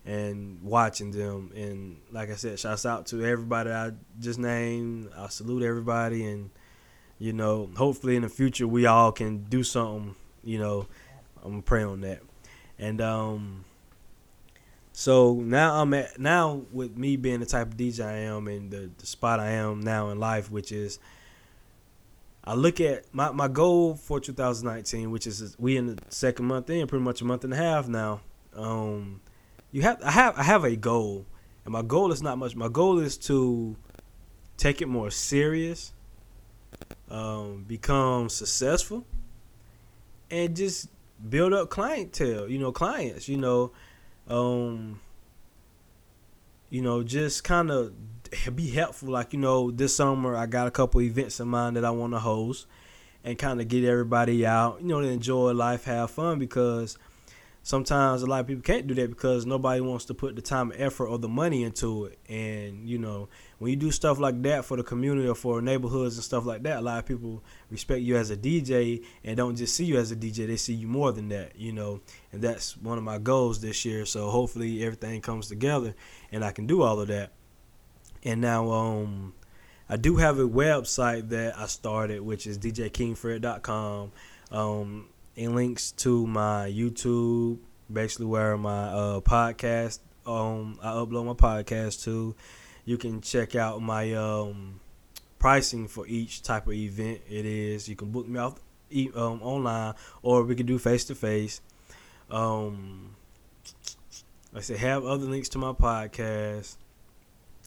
and 0.07 0.62
watching 0.62 1.11
them. 1.11 1.52
And 1.55 2.00
like 2.11 2.31
I 2.31 2.35
said, 2.35 2.59
shouts 2.59 2.87
out 2.87 3.07
to 3.07 3.25
everybody 3.25 3.71
I 3.71 3.93
just 4.19 4.38
named. 4.38 5.11
I 5.17 5.29
salute 5.29 5.62
everybody, 5.62 6.25
and 6.25 6.50
you 7.19 7.33
know, 7.33 7.71
hopefully 7.76 8.17
in 8.17 8.23
the 8.23 8.29
future 8.29 8.67
we 8.67 8.87
all 8.87 9.12
can 9.12 9.45
do 9.45 9.62
something. 9.62 10.17
You 10.43 10.59
know, 10.59 10.87
I'm 11.43 11.50
gonna 11.50 11.62
pray 11.62 11.83
on 11.83 12.00
that. 12.00 12.23
And 12.80 13.02
um, 13.02 13.64
so 14.92 15.34
now 15.34 15.80
I'm 15.82 15.92
at 15.92 16.18
now 16.18 16.62
with 16.72 16.96
me 16.96 17.16
being 17.16 17.40
the 17.40 17.46
type 17.46 17.68
of 17.68 17.76
DJ 17.76 18.04
I 18.04 18.12
am 18.12 18.49
and 18.49 18.70
the, 18.70 18.90
the 18.96 19.06
spot 19.06 19.38
I 19.38 19.50
am 19.50 19.82
now 19.82 20.08
in 20.08 20.18
life, 20.18 20.50
which 20.50 20.72
is. 20.72 20.99
I 22.42 22.54
look 22.54 22.80
at 22.80 23.04
my, 23.14 23.30
my 23.32 23.49
goal 23.49 23.94
for 23.94 24.18
2019, 24.18 25.10
which 25.10 25.26
is 25.26 25.54
we 25.58 25.76
in 25.76 25.88
the 25.88 25.99
second 26.08 26.46
month 26.46 26.70
in, 26.70 26.87
pretty 26.87 27.04
much 27.04 27.20
a 27.20 27.25
month 27.26 27.44
and 27.44 27.52
a 27.52 27.56
half 27.56 27.87
now. 27.87 28.22
Um, 28.56 29.20
you 29.72 29.82
have 29.82 30.02
I 30.02 30.10
have 30.10 30.38
I 30.38 30.42
have 30.42 30.64
a 30.64 30.75
goal, 30.75 31.26
and 31.66 31.72
my 31.72 31.82
goal 31.82 32.12
is 32.12 32.22
not 32.22 32.38
much. 32.38 32.56
My 32.56 32.68
goal 32.68 32.99
is 32.99 33.18
to 33.18 33.76
take 34.56 34.80
it 34.80 34.87
more 34.87 35.10
serious, 35.10 35.92
um, 37.10 37.64
become 37.68 38.30
successful, 38.30 39.04
and 40.30 40.56
just 40.56 40.88
build 41.29 41.53
up 41.53 41.71
clientele. 41.71 42.49
You 42.49 42.59
know, 42.59 42.73
clients. 42.73 43.29
You 43.29 43.37
know, 43.37 43.73
um, 44.29 45.00
you 46.71 46.83
know, 46.83 47.03
just 47.03 47.45
kind 47.45 47.71
of 47.71 47.93
be 48.55 48.71
helpful. 48.71 49.11
Like 49.11 49.33
you 49.33 49.39
know, 49.39 49.71
this 49.71 49.97
summer 49.97 50.37
I 50.37 50.47
got 50.47 50.67
a 50.67 50.71
couple 50.71 51.00
events 51.00 51.41
in 51.41 51.49
mind 51.49 51.77
that 51.77 51.85
I 51.85 51.91
want 51.91 52.12
to 52.12 52.19
host, 52.19 52.67
and 53.25 53.39
kind 53.39 53.61
of 53.61 53.69
get 53.69 53.85
everybody 53.85 54.47
out. 54.47 54.81
You 54.81 54.89
know, 54.89 55.00
to 55.00 55.09
enjoy 55.09 55.53
life, 55.53 55.85
have 55.85 56.11
fun 56.11 56.39
because 56.39 56.97
sometimes 57.62 58.23
a 58.23 58.26
lot 58.26 58.40
of 58.40 58.47
people 58.47 58.62
can't 58.62 58.87
do 58.87 58.95
that 58.95 59.11
because 59.11 59.45
nobody 59.45 59.81
wants 59.81 60.07
to 60.07 60.14
put 60.14 60.35
the 60.35 60.43
time 60.43 60.71
and 60.71 60.81
effort 60.81 61.07
or 61.07 61.19
the 61.19 61.29
money 61.29 61.62
into 61.62 62.07
it. 62.07 62.19
And 62.29 62.88
you 62.88 62.99
know, 62.99 63.29
when 63.59 63.71
you 63.71 63.76
do 63.76 63.90
stuff 63.90 64.19
like 64.19 64.40
that 64.43 64.64
for 64.64 64.76
the 64.76 64.83
community 64.83 65.29
or 65.29 65.35
for 65.35 65.61
neighborhoods 65.61 66.17
and 66.17 66.25
stuff 66.25 66.47
like 66.47 66.62
that, 66.62 66.79
a 66.79 66.81
lot 66.81 66.99
of 66.99 67.07
people 67.07 67.43
respect 67.71 68.02
you 68.02 68.17
as 68.17 68.31
a 68.31 68.37
DJ 68.37 69.05
and 69.25 69.37
don't 69.37 69.57
just 69.57 69.75
see 69.75 69.85
you 69.85 69.99
as 69.99 70.11
a 70.11 70.17
DJ; 70.17 70.47
they 70.47 70.57
see 70.57 70.75
you 70.75 70.88
more 70.88 71.12
than 71.12 71.29
that. 71.29 71.57
You 71.57 71.73
know, 71.73 72.00
and 72.33 72.43
that's 72.43 72.76
one 72.76 72.99
of 72.99 73.05
my 73.05 73.19
goals 73.19 73.61
this 73.61 73.85
year. 73.85 74.07
So 74.07 74.31
hopefully 74.31 74.83
everything 74.85 75.21
comes 75.21 75.49
together 75.49 75.95
and 76.33 76.45
I 76.45 76.52
can 76.52 76.67
do 76.67 76.83
all 76.83 77.00
of 77.00 77.09
that. 77.09 77.33
And 78.25 78.40
now, 78.40 78.71
um. 78.71 79.35
I 79.93 79.97
do 79.97 80.19
have 80.19 80.38
a 80.38 80.49
website 80.49 81.31
that 81.31 81.59
I 81.59 81.67
started, 81.67 82.21
which 82.21 82.47
is 82.47 82.59
djkingfred.com. 82.59 84.12
Um, 84.52 85.09
and 85.40 85.54
links 85.54 85.92
to 85.92 86.26
my 86.26 86.70
YouTube, 86.70 87.59
basically 87.90 88.26
where 88.26 88.56
my 88.59 88.88
uh, 88.88 89.20
podcast 89.20 90.00
um 90.26 90.78
I 90.82 90.88
upload 90.92 91.26
my 91.26 91.32
podcast 91.32 92.04
to. 92.04 92.35
You 92.85 92.99
can 92.99 93.20
check 93.20 93.54
out 93.56 93.80
my 93.80 94.12
um 94.14 94.80
pricing 95.38 95.88
for 95.88 96.06
each 96.06 96.42
type 96.42 96.66
of 96.66 96.75
event 96.75 97.23
it 97.28 97.47
is. 97.47 97.88
You 97.88 97.97
can 97.97 98.11
book 98.11 98.28
me 98.28 98.38
off 98.38 98.61
um, 99.14 99.40
online 99.42 99.94
or 100.23 100.42
we 100.42 100.54
can 100.54 100.66
do 100.66 100.78
face 100.78 101.04
to 101.04 101.14
face. 101.14 101.61
Um 102.30 103.16
I 104.54 104.61
said, 104.61 104.78
have 104.78 105.04
other 105.04 105.26
links 105.26 105.49
to 105.50 105.59
my 105.59 105.73
podcast 105.73 106.76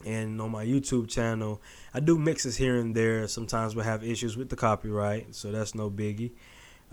and 0.06 0.40
on 0.42 0.52
my 0.52 0.66
YouTube 0.66 1.10
channel. 1.10 1.62
I 1.94 2.02
do 2.02 2.18
mixes 2.20 2.58
here 2.58 2.78
and 2.78 2.94
there. 2.94 3.28
Sometimes 3.28 3.74
we 3.76 3.84
have 3.84 4.04
issues 4.04 4.36
with 4.36 4.50
the 4.50 4.58
copyright, 4.58 5.34
so 5.34 5.52
that's 5.52 5.74
no 5.74 5.90
biggie. 5.90 6.32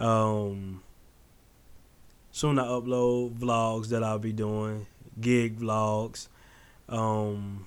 Um, 0.01 0.83
soon 2.33 2.59
I 2.59 2.65
upload 2.65 3.39
vlogs 3.39 3.89
that 3.89 4.03
I'll 4.03 4.19
be 4.19 4.33
doing, 4.33 4.87
gig 5.21 5.61
vlogs. 5.61 6.29
Um, 6.89 7.67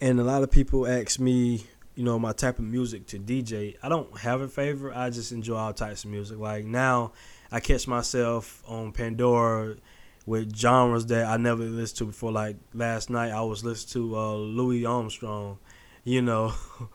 and 0.00 0.20
a 0.20 0.24
lot 0.24 0.42
of 0.42 0.50
people 0.50 0.86
ask 0.86 1.18
me, 1.18 1.64
you 1.94 2.04
know, 2.04 2.18
my 2.18 2.32
type 2.32 2.58
of 2.58 2.64
music 2.64 3.06
to 3.08 3.18
DJ. 3.18 3.76
I 3.82 3.88
don't 3.88 4.18
have 4.18 4.40
a 4.40 4.48
favorite. 4.48 4.96
I 4.96 5.10
just 5.10 5.32
enjoy 5.32 5.56
all 5.56 5.72
types 5.72 6.04
of 6.04 6.10
music. 6.10 6.38
Like 6.38 6.64
now, 6.64 7.12
I 7.50 7.60
catch 7.60 7.88
myself 7.88 8.62
on 8.66 8.92
Pandora 8.92 9.76
with 10.26 10.54
genres 10.54 11.06
that 11.06 11.26
I 11.26 11.36
never 11.38 11.64
listened 11.64 11.98
to 11.98 12.04
before. 12.06 12.32
Like 12.32 12.56
last 12.74 13.10
night, 13.10 13.30
I 13.30 13.40
was 13.42 13.64
listening 13.64 14.04
to 14.04 14.16
uh, 14.16 14.34
Louis 14.34 14.84
Armstrong. 14.84 15.58
You 16.04 16.22
know. 16.22 16.52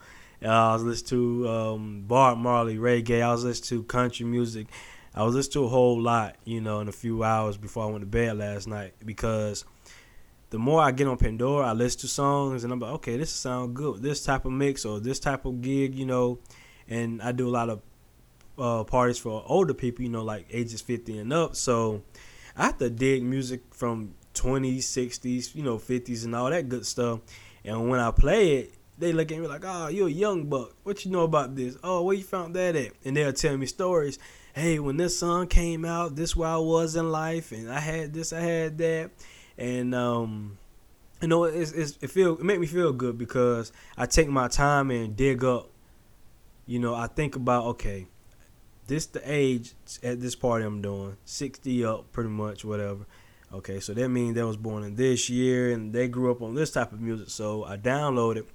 I 0.52 0.74
was 0.74 0.84
listening 0.84 1.10
to 1.10 1.50
um, 1.50 2.06
Marley 2.08 2.78
reggae. 2.78 3.22
I 3.22 3.32
was 3.32 3.44
listening 3.44 3.82
to 3.82 3.84
country 3.86 4.26
music. 4.26 4.68
I 5.16 5.24
was 5.24 5.36
listening 5.36 5.54
to 5.54 5.66
a 5.66 5.70
whole 5.70 6.02
lot, 6.02 6.36
you 6.44 6.60
know, 6.60 6.80
in 6.80 6.88
a 6.88 6.92
few 6.92 7.24
hours 7.24 7.56
before 7.56 7.86
I 7.86 7.88
went 7.88 8.02
to 8.02 8.08
bed 8.08 8.38
last 8.38 8.68
night 8.68 8.94
because 9.06 9.64
the 10.50 10.58
more 10.58 10.82
I 10.82 10.92
get 10.92 11.08
on 11.08 11.18
Pandora, 11.18 11.68
I 11.68 11.74
listen 11.74 12.02
to 12.02 12.08
songs 12.08 12.64
and 12.64 12.74
I'm 12.74 12.80
like, 12.80 12.94
okay, 12.94 13.18
this 13.18 13.32
sound 13.32 13.76
good. 13.76 14.02
This 14.02 14.24
type 14.24 14.46
of 14.46 14.52
mix 14.52 14.86
or 14.86 15.00
this 15.00 15.20
type 15.20 15.46
of 15.46 15.62
gig, 15.62 15.96
you 15.96 16.06
know, 16.06 16.40
and 16.88 17.22
I 17.22 17.32
do 17.32 17.48
a 17.48 17.52
lot 17.52 17.70
of 17.70 17.82
uh, 18.58 18.84
parties 18.84 19.18
for 19.18 19.44
older 19.46 19.74
people, 19.74 20.04
you 20.04 20.10
know, 20.10 20.24
like 20.24 20.46
ages 20.52 20.82
50 20.82 21.20
and 21.20 21.32
up. 21.32 21.56
So 21.56 22.04
I 22.58 22.66
have 22.66 22.78
to 22.80 22.90
dig 22.90 23.24
music 23.24 23.62
from 23.72 24.16
20s, 24.34 24.80
60s, 24.80 25.56
you 25.56 25.64
know, 25.64 25.78
50s 25.78 26.26
and 26.26 26.36
all 26.36 26.50
that 26.50 26.70
good 26.70 26.86
stuff. 26.86 27.22
And 27.64 27.90
when 27.90 28.00
I 28.00 28.12
play 28.12 28.58
it, 28.58 28.74
they 28.98 29.14
look 29.14 29.32
at 29.32 29.40
me 29.40 29.48
like, 29.48 29.64
"Oh, 29.66 29.88
you're 29.88 30.08
a 30.08 30.12
young 30.12 30.46
buck. 30.46 30.74
What 30.84 31.06
you 31.06 31.12
know 31.12 31.24
about 31.24 31.56
this? 31.56 31.78
Oh, 31.84 32.04
where 32.04 32.16
you 32.16 32.24
found 32.24 32.56
that 32.56 32.76
at?" 32.76 32.92
And 33.04 33.16
they'll 33.16 33.34
tell 33.34 33.58
me 33.58 33.66
stories. 33.66 34.20
Hey, 34.54 34.80
when 34.80 34.98
this 34.98 35.18
song 35.18 35.48
came 35.48 35.84
out, 35.84 36.16
this 36.16 36.36
where 36.36 36.50
I 36.50 36.58
was 36.58 36.96
in 36.96 37.12
life, 37.12 37.52
and 37.52 37.72
I 37.72 37.80
had 37.80 38.14
this, 38.14 38.32
I 38.32 38.42
had 38.42 38.78
that, 38.78 39.12
and 39.58 39.96
um, 39.96 40.58
you 41.22 41.28
know, 41.28 41.46
it's, 41.46 41.72
it's 41.72 41.98
it 42.02 42.10
feel 42.10 42.34
it 42.34 42.44
make 42.44 42.60
me 42.60 42.68
feel 42.68 42.94
good 42.94 43.18
because 43.18 43.72
I 43.98 44.06
take 44.06 44.28
my 44.28 44.48
time 44.48 44.92
and 44.92 45.16
dig 45.16 45.44
up 45.44 45.70
you 46.66 46.80
know, 46.80 46.96
I 46.96 47.08
think 47.08 47.36
about 47.36 47.66
okay, 47.66 48.08
this 48.88 49.06
the 49.06 49.22
age 49.26 49.74
at 50.02 50.22
this 50.22 50.36
party 50.36 50.66
I'm 50.66 50.82
doing, 50.82 51.18
sixty 51.26 51.84
up, 51.84 52.12
pretty 52.12 52.30
much, 52.30 52.64
whatever. 52.64 53.06
Okay, 53.54 53.80
so 53.80 53.94
that 53.94 54.10
means 54.10 54.36
they 54.36 54.44
was 54.44 54.58
born 54.58 54.84
in 54.84 54.96
this 54.96 55.30
year 55.30 55.72
and 55.74 55.94
they 55.94 56.08
grew 56.08 56.32
up 56.32 56.42
on 56.42 56.56
this 56.56 56.72
type 56.72 56.92
of 56.92 57.00
music. 57.00 57.30
So 57.30 57.66
I 57.66 57.78
downloaded 57.78 58.46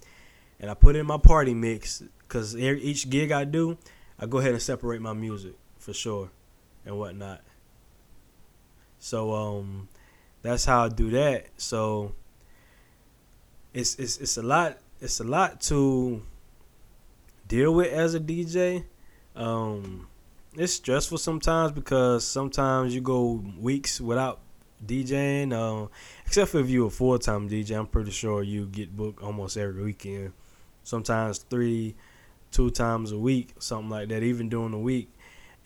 and 0.60 0.70
I 0.70 0.74
put 0.74 0.96
in 0.96 1.06
my 1.06 1.18
party 1.18 1.54
mix 1.54 2.02
because 2.20 2.56
each 2.56 3.08
gig 3.08 3.32
I 3.32 3.44
do, 3.44 3.78
I 4.18 4.26
go 4.26 4.38
ahead 4.38 4.52
and 4.52 4.62
separate 4.62 5.00
my 5.00 5.12
music 5.12 5.54
for 5.78 5.92
sure 5.92 6.30
and 6.84 6.98
whatnot. 6.98 7.42
So 8.98 9.32
um, 9.32 9.88
that's 10.42 10.64
how 10.64 10.84
I 10.84 10.88
do 10.88 11.10
that. 11.10 11.46
So 11.56 12.14
it's 13.72 13.94
it's 13.96 14.18
it's 14.18 14.36
a 14.36 14.42
lot 14.42 14.78
it's 15.00 15.20
a 15.20 15.24
lot 15.24 15.60
to 15.62 16.22
deal 17.46 17.74
with 17.74 17.92
as 17.92 18.14
a 18.14 18.20
DJ. 18.20 18.84
Um, 19.36 20.08
it's 20.54 20.72
stressful 20.72 21.18
sometimes 21.18 21.72
because 21.72 22.26
sometimes 22.26 22.94
you 22.94 23.00
go 23.00 23.44
weeks 23.58 24.00
without 24.00 24.40
DJing. 24.84 25.52
Uh, 25.52 25.88
except 26.26 26.50
for 26.50 26.58
if 26.60 26.68
you're 26.68 26.88
a 26.88 26.90
full 26.90 27.18
time 27.18 27.48
DJ, 27.48 27.78
I'm 27.78 27.86
pretty 27.86 28.10
sure 28.10 28.42
you 28.42 28.66
get 28.66 28.96
booked 28.96 29.22
almost 29.22 29.56
every 29.56 29.84
weekend. 29.84 30.32
Sometimes 30.88 31.36
three, 31.36 31.94
two 32.50 32.70
times 32.70 33.12
a 33.12 33.18
week, 33.18 33.50
something 33.58 33.90
like 33.90 34.08
that, 34.08 34.22
even 34.22 34.48
during 34.48 34.70
the 34.70 34.78
week. 34.78 35.10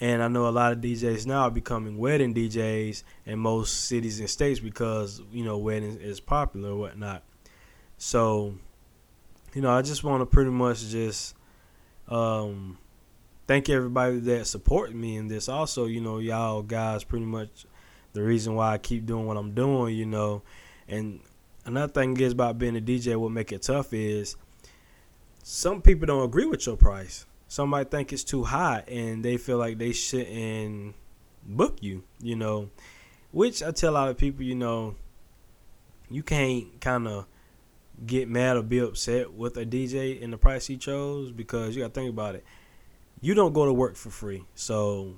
And 0.00 0.21
I 0.21 0.26
know 0.26 0.49
a 0.49 0.50
lot 0.50 0.73
of 0.73 0.79
DJs 0.79 1.26
now 1.26 1.43
are 1.43 1.50
becoming 1.50 1.97
wedding 1.97 2.35
DJs 2.35 3.05
in 3.26 3.38
most 3.38 3.87
cities 3.87 4.19
and 4.19 4.29
states 4.29 4.59
because 4.59 5.23
you 5.31 5.45
know 5.45 5.59
weddings 5.59 5.97
is 5.99 6.19
popular 6.19 6.71
or 6.71 6.76
whatnot. 6.76 7.23
So, 7.99 8.57
you 9.55 9.62
know, 9.62 9.71
I 9.71 9.83
just 9.83 10.02
want 10.02 10.23
to 10.23 10.26
pretty 10.26 10.50
much 10.50 10.88
just 10.88 11.37
um, 12.09 12.79
thank 13.47 13.69
everybody 13.69 14.19
that 14.19 14.49
supported 14.49 14.97
me 14.97 15.14
in 15.14 15.29
this. 15.29 15.49
Also, 15.49 15.87
you 15.87 16.00
know, 16.00 16.19
y'all 16.19 16.62
guys 16.62 17.05
pretty 17.05 17.26
much 17.26 17.64
the 18.12 18.25
reason 18.25 18.57
why 18.57 18.73
I 18.73 18.79
keep 18.79 19.07
doing 19.07 19.26
what 19.26 19.37
I'm 19.37 19.55
doing, 19.55 19.95
you 19.95 20.07
know. 20.07 20.43
And 20.88 21.21
another 21.64 21.93
thing 21.93 22.17
is 22.19 22.33
about 22.33 22.59
being 22.59 22.76
a 22.76 22.81
DJ, 22.81 23.14
what 23.14 23.31
make 23.31 23.52
it 23.52 23.62
tough 23.62 23.93
is 23.93 24.35
some 25.43 25.83
people 25.83 26.07
don't 26.07 26.25
agree 26.25 26.47
with 26.47 26.67
your 26.67 26.77
price. 26.77 27.27
Some 27.49 27.69
might 27.71 27.91
think 27.91 28.13
it's 28.13 28.25
too 28.25 28.45
high 28.45 28.85
and 28.89 29.25
they 29.25 29.37
feel 29.37 29.59
like 29.59 29.77
they 29.77 29.93
shouldn't 29.93 30.95
book 31.45 31.79
you, 31.83 32.05
you 32.21 32.37
know. 32.37 32.71
Which 33.33 33.63
I 33.63 33.73
tell 33.73 33.93
a 33.93 33.95
lot 33.95 34.09
of 34.09 34.17
people, 34.17 34.45
you 34.45 34.55
know, 34.55 34.95
you 36.09 36.23
can't 36.23 36.81
kind 36.81 37.09
of 37.09 37.27
get 38.07 38.29
mad 38.29 38.57
or 38.57 38.63
be 38.63 38.79
upset 38.79 39.33
with 39.33 39.57
a 39.57 39.67
DJ 39.67 40.23
and 40.23 40.33
the 40.33 40.39
price 40.39 40.67
he 40.67 40.77
chose 40.77 41.33
because 41.33 41.75
you 41.75 41.83
got 41.83 41.95
to 41.95 42.01
think 42.01 42.11
about 42.11 42.35
it. 42.35 42.45
You 43.21 43.35
don't 43.35 43.53
go 43.53 43.67
to 43.67 43.73
work 43.73 43.97
for 43.97 44.11
free. 44.11 44.45
So, 44.55 45.17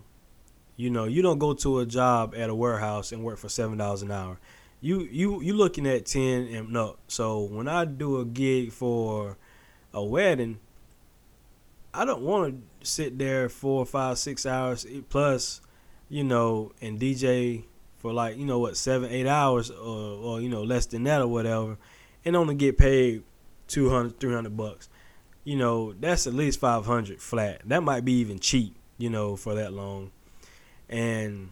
you 0.76 0.90
know, 0.90 1.04
you 1.04 1.22
don't 1.22 1.38
go 1.38 1.54
to 1.54 1.80
a 1.80 1.86
job 1.86 2.34
at 2.36 2.50
a 2.50 2.54
warehouse 2.54 3.12
and 3.12 3.22
work 3.24 3.38
for 3.38 3.48
$7 3.48 4.02
an 4.02 4.10
hour. 4.10 4.38
You 4.80 5.00
you 5.10 5.40
you 5.40 5.54
looking 5.54 5.86
at 5.86 6.04
10 6.04 6.48
and 6.48 6.70
no. 6.70 6.96
So, 7.08 7.40
when 7.40 7.68
I 7.68 7.86
do 7.86 8.18
a 8.18 8.24
gig 8.26 8.70
for 8.70 9.38
a 9.94 10.04
wedding, 10.04 10.58
I 11.94 12.04
don't 12.04 12.22
want 12.22 12.62
to 12.80 12.86
sit 12.86 13.18
there 13.18 13.48
four, 13.48 13.86
five, 13.86 14.18
six 14.18 14.44
hours 14.44 14.84
eh, 14.84 15.00
plus, 15.08 15.60
you 16.08 16.24
know, 16.24 16.72
and 16.82 17.00
DJ 17.00 17.64
for 18.04 18.12
like 18.12 18.36
you 18.36 18.44
know 18.44 18.58
what 18.58 18.76
seven, 18.76 19.10
eight 19.10 19.26
hours 19.26 19.70
or 19.70 20.18
or 20.18 20.40
you 20.42 20.50
know 20.50 20.62
less 20.62 20.84
than 20.84 21.04
that 21.04 21.22
or 21.22 21.26
whatever 21.26 21.78
and 22.24 22.36
only 22.36 22.54
get 22.54 22.76
paid 22.76 23.22
200 23.68 24.20
300 24.20 24.54
bucks. 24.54 24.90
You 25.44 25.56
know 25.56 25.94
that's 25.94 26.26
at 26.26 26.34
least 26.34 26.60
500 26.60 27.20
flat. 27.22 27.62
That 27.64 27.82
might 27.82 28.04
be 28.04 28.12
even 28.14 28.38
cheap 28.38 28.76
you 28.98 29.08
know 29.08 29.36
for 29.36 29.54
that 29.54 29.72
long. 29.72 30.10
And 30.88 31.50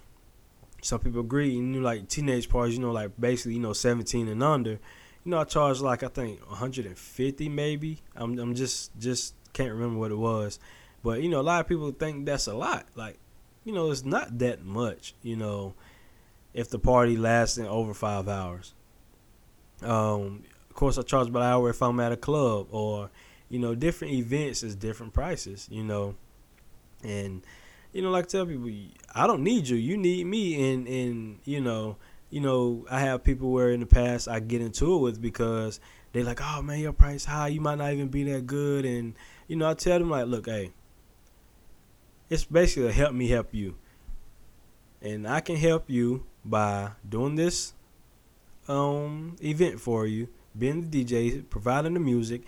some 0.82 0.98
people 0.98 1.20
agree 1.20 1.50
you 1.50 1.62
know 1.62 1.80
like 1.80 2.08
teenage 2.08 2.50
parties 2.50 2.74
you 2.76 2.82
know 2.82 2.92
like 2.92 3.12
basically 3.18 3.54
you 3.54 3.60
know 3.60 3.72
17 3.72 4.28
and 4.28 4.42
under 4.42 4.78
you 5.24 5.30
know 5.30 5.40
i 5.40 5.44
charge 5.44 5.80
like 5.80 6.02
i 6.02 6.08
think 6.08 6.40
150 6.48 7.48
maybe 7.48 7.98
i'm, 8.16 8.38
I'm 8.38 8.54
just 8.54 8.96
just 8.98 9.34
can't 9.52 9.72
remember 9.72 9.98
what 9.98 10.10
it 10.10 10.18
was 10.18 10.58
but 11.02 11.22
you 11.22 11.28
know 11.28 11.40
a 11.40 11.42
lot 11.42 11.60
of 11.60 11.68
people 11.68 11.90
think 11.92 12.26
that's 12.26 12.46
a 12.46 12.54
lot 12.54 12.86
like 12.94 13.18
you 13.64 13.72
know 13.72 13.90
it's 13.90 14.04
not 14.04 14.38
that 14.38 14.64
much 14.64 15.14
you 15.22 15.36
know 15.36 15.74
if 16.54 16.68
the 16.70 16.78
party 16.78 17.16
lasting 17.16 17.66
over 17.66 17.94
five 17.94 18.28
hours 18.28 18.74
um, 19.82 20.44
of 20.70 20.76
course, 20.76 20.98
I 20.98 21.02
charge 21.02 21.30
by 21.30 21.44
hour 21.46 21.70
if 21.70 21.82
I'm 21.82 22.00
at 22.00 22.12
a 22.12 22.16
club 22.16 22.68
or, 22.70 23.10
you 23.48 23.58
know, 23.58 23.74
different 23.74 24.14
events 24.14 24.62
is 24.62 24.74
different 24.74 25.12
prices, 25.12 25.68
you 25.70 25.82
know. 25.82 26.14
And, 27.02 27.42
you 27.92 28.00
know, 28.02 28.10
like 28.10 28.24
I 28.24 28.28
tell 28.28 28.46
people, 28.46 28.70
I 29.14 29.26
don't 29.26 29.42
need 29.42 29.68
you. 29.68 29.76
You 29.76 29.96
need 29.96 30.26
me. 30.26 30.72
And, 30.72 30.86
and 30.86 31.38
you 31.44 31.60
know, 31.60 31.96
you 32.32 32.40
know, 32.40 32.86
I 32.90 33.00
have 33.00 33.22
people 33.22 33.50
where 33.50 33.72
in 33.72 33.80
the 33.80 33.86
past 33.86 34.26
I 34.26 34.40
get 34.40 34.62
into 34.62 34.94
it 34.94 34.98
with 35.00 35.20
because 35.20 35.80
they're 36.12 36.24
like, 36.24 36.40
oh 36.42 36.62
man, 36.62 36.78
your 36.78 36.94
price 36.94 37.26
high. 37.26 37.48
You 37.48 37.60
might 37.60 37.76
not 37.76 37.92
even 37.92 38.08
be 38.08 38.24
that 38.32 38.46
good. 38.46 38.86
And, 38.86 39.14
you 39.48 39.56
know, 39.56 39.68
I 39.68 39.74
tell 39.74 39.98
them 39.98 40.08
like, 40.08 40.26
look, 40.26 40.46
hey, 40.46 40.72
it's 42.30 42.44
basically 42.46 42.88
to 42.88 42.92
help 42.92 43.12
me 43.12 43.28
help 43.28 43.52
you. 43.52 43.76
And 45.02 45.28
I 45.28 45.40
can 45.40 45.56
help 45.56 45.90
you 45.90 46.24
by 46.42 46.92
doing 47.06 47.34
this 47.34 47.74
um 48.66 49.36
event 49.42 49.78
for 49.78 50.06
you 50.06 50.28
being 50.56 50.88
the 50.88 51.04
DJ, 51.04 51.48
providing 51.50 51.92
the 51.92 52.00
music, 52.00 52.44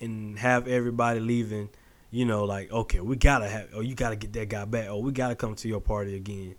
and 0.00 0.38
have 0.38 0.68
everybody 0.68 1.20
leaving. 1.20 1.70
You 2.10 2.26
know, 2.26 2.44
like 2.44 2.70
okay, 2.70 3.00
we 3.00 3.16
gotta 3.16 3.48
have, 3.48 3.68
or 3.74 3.82
you 3.82 3.94
gotta 3.94 4.16
get 4.16 4.34
that 4.34 4.50
guy 4.50 4.66
back, 4.66 4.90
or 4.90 5.02
we 5.02 5.12
gotta 5.12 5.34
come 5.34 5.54
to 5.54 5.68
your 5.68 5.80
party 5.80 6.14
again. 6.14 6.56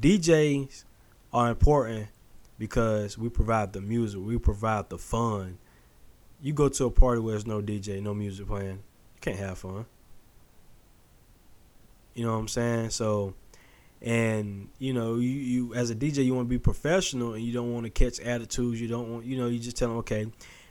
DJs 0.00 0.84
are 1.34 1.50
important 1.50 2.06
because 2.58 3.18
we 3.18 3.28
provide 3.28 3.72
the 3.72 3.80
music, 3.80 4.20
we 4.22 4.38
provide 4.38 4.88
the 4.88 4.98
fun. 4.98 5.58
You 6.40 6.52
go 6.52 6.68
to 6.68 6.84
a 6.86 6.90
party 6.90 7.20
where 7.20 7.32
there's 7.32 7.46
no 7.46 7.60
DJ, 7.60 8.00
no 8.00 8.14
music 8.14 8.46
playing, 8.46 8.76
you 8.76 9.20
can't 9.20 9.38
have 9.38 9.58
fun. 9.58 9.84
You 12.14 12.24
know 12.24 12.32
what 12.32 12.38
I'm 12.38 12.48
saying? 12.48 12.90
So 12.90 13.34
and 14.04 14.68
you 14.78 14.92
know 14.92 15.14
you, 15.14 15.30
you 15.30 15.74
as 15.74 15.88
a 15.88 15.94
dj 15.94 16.22
you 16.22 16.34
want 16.34 16.46
to 16.46 16.50
be 16.50 16.58
professional 16.58 17.32
and 17.32 17.42
you 17.42 17.54
don't 17.54 17.72
want 17.72 17.84
to 17.84 17.90
catch 17.90 18.20
attitudes 18.20 18.78
you 18.78 18.86
don't 18.86 19.10
want 19.10 19.24
you 19.24 19.34
know 19.34 19.46
you 19.46 19.58
just 19.58 19.78
tell 19.78 19.88
them 19.88 19.96
okay 19.96 20.26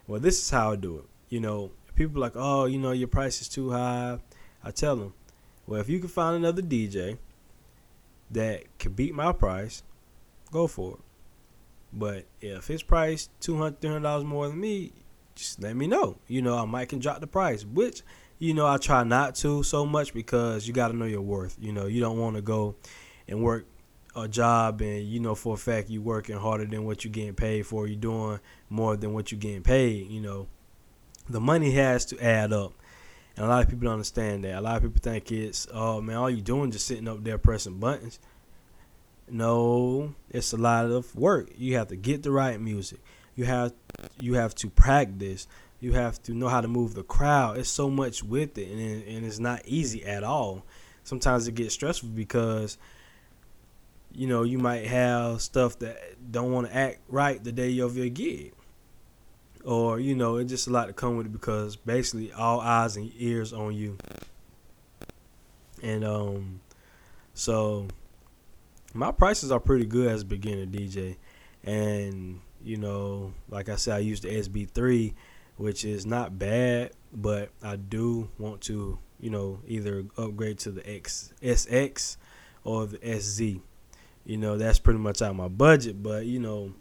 well 0.06 0.20
this 0.20 0.40
is 0.40 0.52
how 0.52 0.72
i 0.72 0.76
do 0.76 1.00
it 1.00 1.06
you 1.30 1.40
know 1.40 1.72
people 1.96 2.22
like 2.22 2.34
oh 2.36 2.66
you 2.66 2.78
know 2.78 2.92
your 2.92 3.08
price 3.08 3.42
is 3.42 3.50
too 3.50 3.72
high 3.72 4.20
i 4.64 4.70
tell 4.70 4.96
them 4.96 5.14
well 5.66 5.82
if 5.82 5.90
you 5.90 5.98
can 6.00 6.10
find 6.10 6.36
another 6.36 6.62
dj 6.62 7.18
that 8.30 8.66
can 8.78 8.94
beat 8.94 9.16
my 9.16 9.32
price 9.32 9.82
go 10.54 10.68
for 10.68 10.94
it. 10.94 11.00
But 11.92 12.26
if 12.42 12.70
it's 12.70 12.84
priced 12.84 13.30
200 13.42 13.82
300 13.82 14.02
dollars 14.02 14.24
more 14.24 14.48
than 14.48 14.60
me 14.60 14.92
just 15.36 15.62
let 15.62 15.76
me 15.76 15.88
know. 15.88 16.18
You 16.28 16.42
know 16.42 16.58
i 16.58 16.66
might 16.66 16.90
can 16.90 17.00
drop 17.00 17.20
the 17.20 17.28
price 17.28 17.66
which 17.66 18.02
you 18.40 18.54
know 18.54 18.68
i 18.68 18.78
try 18.78 19.04
not 19.04 19.36
to 19.36 19.64
so 19.64 19.86
much 19.86 20.14
because 20.14 20.68
you 20.68 20.74
got 20.74 20.90
to 20.90 20.98
know 20.98 21.06
your 21.06 21.22
worth. 21.22 21.58
You 21.60 21.74
know 21.74 21.88
you 21.88 22.00
don't 22.00 22.18
want 22.18 22.36
to 22.36 22.42
go 22.42 22.76
and 23.28 23.44
work 23.44 23.66
a 24.16 24.28
job 24.28 24.82
and 24.82 25.04
you 25.08 25.20
know 25.20 25.34
for 25.34 25.56
a 25.56 25.58
fact 25.58 25.90
you 25.90 26.02
working 26.02 26.38
harder 26.38 26.66
than 26.66 26.86
what 26.86 27.04
you're 27.04 27.12
getting 27.12 27.34
paid 27.34 27.66
for 27.66 27.88
you're 27.88 27.96
doing 27.96 28.40
more 28.70 28.96
than 28.96 29.12
what 29.12 29.32
you're 29.32 29.40
getting 29.40 29.64
paid 29.64 30.10
you 30.10 30.22
know. 30.22 30.48
The 31.30 31.40
money 31.40 31.72
has 31.72 32.06
to 32.08 32.20
add 32.24 32.52
up 32.54 32.74
and 33.36 33.46
a 33.46 33.50
lot 33.50 33.64
of 33.64 33.70
people 33.70 33.86
don't 33.86 33.94
understand 33.94 34.44
that. 34.44 34.56
A 34.56 34.62
lot 34.62 34.76
of 34.78 34.84
people 34.84 35.02
think 35.02 35.32
it's 35.32 35.68
oh 35.74 36.02
man 36.02 36.18
all 36.18 36.30
you 36.30 36.42
doing 36.42 36.72
just 36.72 36.86
sitting 36.86 37.08
up 37.08 37.24
there 37.24 37.38
pressing 37.38 37.80
buttons 37.80 38.20
no 39.30 40.14
it's 40.30 40.54
a 40.54 40.58
lot 40.58 40.86
of 40.86 41.16
work. 41.16 41.50
You 41.58 41.78
have 41.78 41.88
to 41.90 41.96
get 41.96 42.24
the 42.24 42.32
right 42.32 42.60
music. 42.60 43.00
You 43.36 43.46
have 43.46 43.74
you 44.20 44.36
have 44.36 44.56
to 44.56 44.70
practice. 44.70 45.48
You 45.80 45.94
have 45.94 46.22
to 46.24 46.34
know 46.34 46.48
how 46.48 46.62
to 46.62 46.68
move 46.68 46.94
the 46.94 47.04
crowd. 47.04 47.58
It's 47.58 47.70
so 47.70 47.90
much 47.90 48.24
with 48.24 48.58
it 48.58 48.70
and, 48.70 49.04
and 49.04 49.26
it's 49.26 49.40
not 49.40 49.62
easy 49.66 50.06
at 50.06 50.24
all. 50.24 50.66
Sometimes 51.04 51.48
it 51.48 51.56
gets 51.56 51.74
stressful 51.74 52.10
because 52.10 52.78
you 54.16 54.28
know, 54.28 54.44
you 54.44 54.60
might 54.60 54.86
have 54.86 55.42
stuff 55.42 55.80
that 55.80 55.98
don't 56.32 56.52
want 56.52 56.68
to 56.68 56.76
act 56.76 57.00
right 57.10 57.44
the 57.44 57.52
day 57.52 57.80
of 57.80 57.98
your 57.98 58.10
gig. 58.10 58.54
Or, 59.66 60.00
you 60.00 60.16
know, 60.16 60.38
it's 60.38 60.50
just 60.50 60.68
a 60.68 60.72
lot 60.72 60.88
to 60.88 60.94
come 60.94 61.18
with 61.18 61.26
it 61.26 61.32
because 61.32 61.76
basically 61.76 62.32
all 62.32 62.60
eyes 62.60 62.96
and 62.96 63.12
ears 63.18 63.54
on 63.54 63.74
you. 63.74 63.98
And 65.82 66.06
um 66.06 66.60
so 67.34 67.88
my 68.94 69.12
prices 69.12 69.52
are 69.52 69.60
pretty 69.60 69.86
good 69.86 70.08
as 70.08 70.22
a 70.22 70.26
beginner 70.26 70.66
DJ. 70.66 71.18
And, 71.64 72.42
you 72.64 72.78
know, 72.78 73.34
like 73.50 73.70
I 73.70 73.76
said, 73.76 73.96
I 73.96 74.00
use 74.00 74.22
the 74.22 74.30
SB3, 74.30 75.14
which 75.58 75.86
is 75.86 76.06
not 76.06 76.38
bad, 76.38 76.92
but 77.12 77.50
I 77.62 77.76
do 77.76 78.30
want 78.38 78.62
to, 78.62 79.00
you 79.20 79.30
know, 79.30 79.60
either 79.68 80.06
upgrade 80.18 80.60
to 80.60 80.72
the 80.72 80.88
X 80.90 81.34
SX 81.42 82.18
or 82.64 82.86
the 82.86 83.20
SZ 83.20 83.62
you 84.26 84.38
know 84.38 84.58
that's 84.58 84.80
pretty 84.80 85.00
much 85.00 85.22
out 85.22 85.36
my 85.36 85.50
budget 85.50 86.02
but 86.02 86.26
you 86.26 86.40
know 86.40 86.74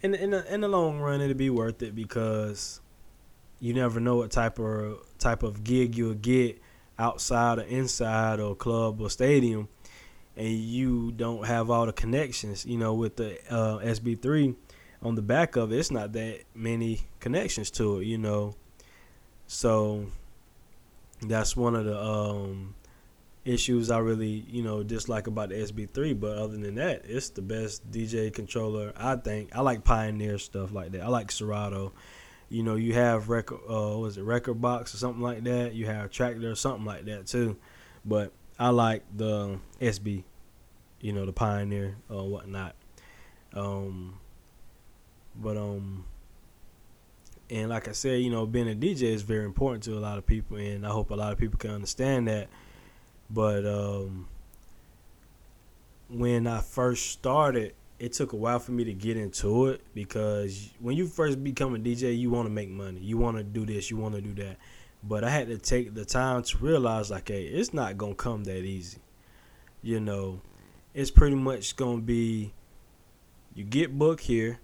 in 0.00 0.14
in 0.14 0.30
the, 0.30 0.54
in 0.54 0.60
the 0.60 0.68
long 0.68 1.00
run 1.00 1.20
it'll 1.20 1.34
be 1.34 1.50
worth 1.50 1.82
it 1.82 1.92
because 1.92 2.80
you 3.64 3.72
never 3.72 3.98
know 3.98 4.16
what 4.16 4.30
type 4.30 4.58
of 4.58 4.98
type 5.18 5.42
of 5.42 5.64
gig 5.64 5.96
you'll 5.96 6.14
get 6.14 6.60
outside 6.98 7.58
or 7.58 7.62
inside 7.62 8.38
or 8.38 8.54
club 8.54 9.00
or 9.00 9.08
stadium, 9.10 9.68
and 10.36 10.48
you 10.48 11.12
don't 11.12 11.46
have 11.46 11.70
all 11.70 11.86
the 11.86 11.92
connections, 11.92 12.66
you 12.66 12.78
know, 12.78 12.94
with 12.94 13.16
the 13.16 13.38
uh, 13.50 13.78
SB3 13.78 14.54
on 15.02 15.14
the 15.14 15.22
back 15.22 15.56
of 15.56 15.72
it, 15.72 15.78
it's 15.78 15.90
not 15.90 16.12
that 16.12 16.40
many 16.54 17.00
connections 17.20 17.70
to 17.72 18.00
it, 18.00 18.06
you 18.06 18.18
know. 18.18 18.54
So 19.46 20.06
that's 21.20 21.56
one 21.56 21.74
of 21.76 21.84
the 21.84 22.00
um, 22.00 22.74
issues 23.44 23.90
I 23.90 23.98
really, 23.98 24.44
you 24.48 24.62
know, 24.62 24.82
dislike 24.82 25.26
about 25.26 25.50
the 25.50 25.56
SB3. 25.56 26.18
But 26.18 26.38
other 26.38 26.56
than 26.56 26.74
that, 26.76 27.02
it's 27.04 27.28
the 27.28 27.42
best 27.42 27.90
DJ 27.90 28.32
controller 28.32 28.92
I 28.96 29.16
think. 29.16 29.54
I 29.54 29.60
like 29.60 29.84
Pioneer 29.84 30.38
stuff 30.38 30.72
like 30.72 30.92
that. 30.92 31.02
I 31.02 31.08
like 31.08 31.30
Serato. 31.30 31.92
You 32.48 32.62
know, 32.62 32.76
you 32.76 32.94
have 32.94 33.28
record, 33.28 33.60
uh, 33.68 33.98
was 33.98 34.16
it 34.16 34.24
rekordbox 34.24 34.94
or 34.94 34.96
something 34.96 35.22
like 35.22 35.44
that? 35.44 35.74
You 35.74 35.86
have 35.86 36.10
Traktor 36.10 36.50
or 36.50 36.54
something 36.54 36.84
like 36.84 37.04
that 37.06 37.26
too. 37.26 37.56
But 38.04 38.32
I 38.58 38.68
like 38.68 39.02
the 39.14 39.58
SB, 39.80 40.24
you 41.00 41.12
know, 41.12 41.26
the 41.26 41.32
Pioneer 41.32 41.96
or 42.08 42.28
whatnot. 42.28 42.74
Um, 43.52 44.18
but 45.36 45.56
um, 45.56 46.04
and 47.50 47.70
like 47.70 47.88
I 47.88 47.92
said, 47.92 48.20
you 48.22 48.30
know, 48.30 48.46
being 48.46 48.70
a 48.70 48.74
DJ 48.74 49.02
is 49.04 49.22
very 49.22 49.44
important 49.44 49.82
to 49.84 49.98
a 49.98 50.00
lot 50.00 50.18
of 50.18 50.26
people, 50.26 50.56
and 50.56 50.86
I 50.86 50.90
hope 50.90 51.10
a 51.10 51.14
lot 51.14 51.32
of 51.32 51.38
people 51.38 51.58
can 51.58 51.70
understand 51.70 52.28
that. 52.28 52.48
But 53.28 53.66
um, 53.66 54.28
when 56.08 56.46
I 56.46 56.60
first 56.60 57.10
started, 57.10 57.74
it 57.98 58.12
took 58.12 58.32
a 58.32 58.36
while 58.36 58.58
for 58.58 58.72
me 58.72 58.84
to 58.84 58.92
get 58.92 59.16
into 59.16 59.66
it 59.66 59.80
because 59.94 60.70
when 60.80 60.96
you 60.96 61.06
first 61.06 61.42
become 61.42 61.74
a 61.74 61.78
DJ, 61.78 62.16
you 62.16 62.30
want 62.30 62.46
to 62.46 62.50
make 62.50 62.68
money, 62.68 63.00
you 63.00 63.16
want 63.16 63.36
to 63.36 63.42
do 63.42 63.64
this, 63.64 63.90
you 63.90 63.96
want 63.96 64.14
to 64.14 64.20
do 64.20 64.34
that. 64.42 64.56
But 65.06 65.22
I 65.24 65.30
had 65.30 65.48
to 65.48 65.58
take 65.58 65.94
the 65.94 66.04
time 66.04 66.42
to 66.44 66.58
realize, 66.58 67.10
like, 67.10 67.28
hey, 67.28 67.44
it's 67.44 67.74
not 67.74 67.98
gonna 67.98 68.14
come 68.14 68.44
that 68.44 68.64
easy. 68.64 68.98
You 69.82 70.00
know, 70.00 70.40
it's 70.94 71.10
pretty 71.10 71.36
much 71.36 71.76
gonna 71.76 72.00
be 72.00 72.54
you 73.54 73.64
get 73.64 73.96
booked 73.96 74.22
here, 74.22 74.58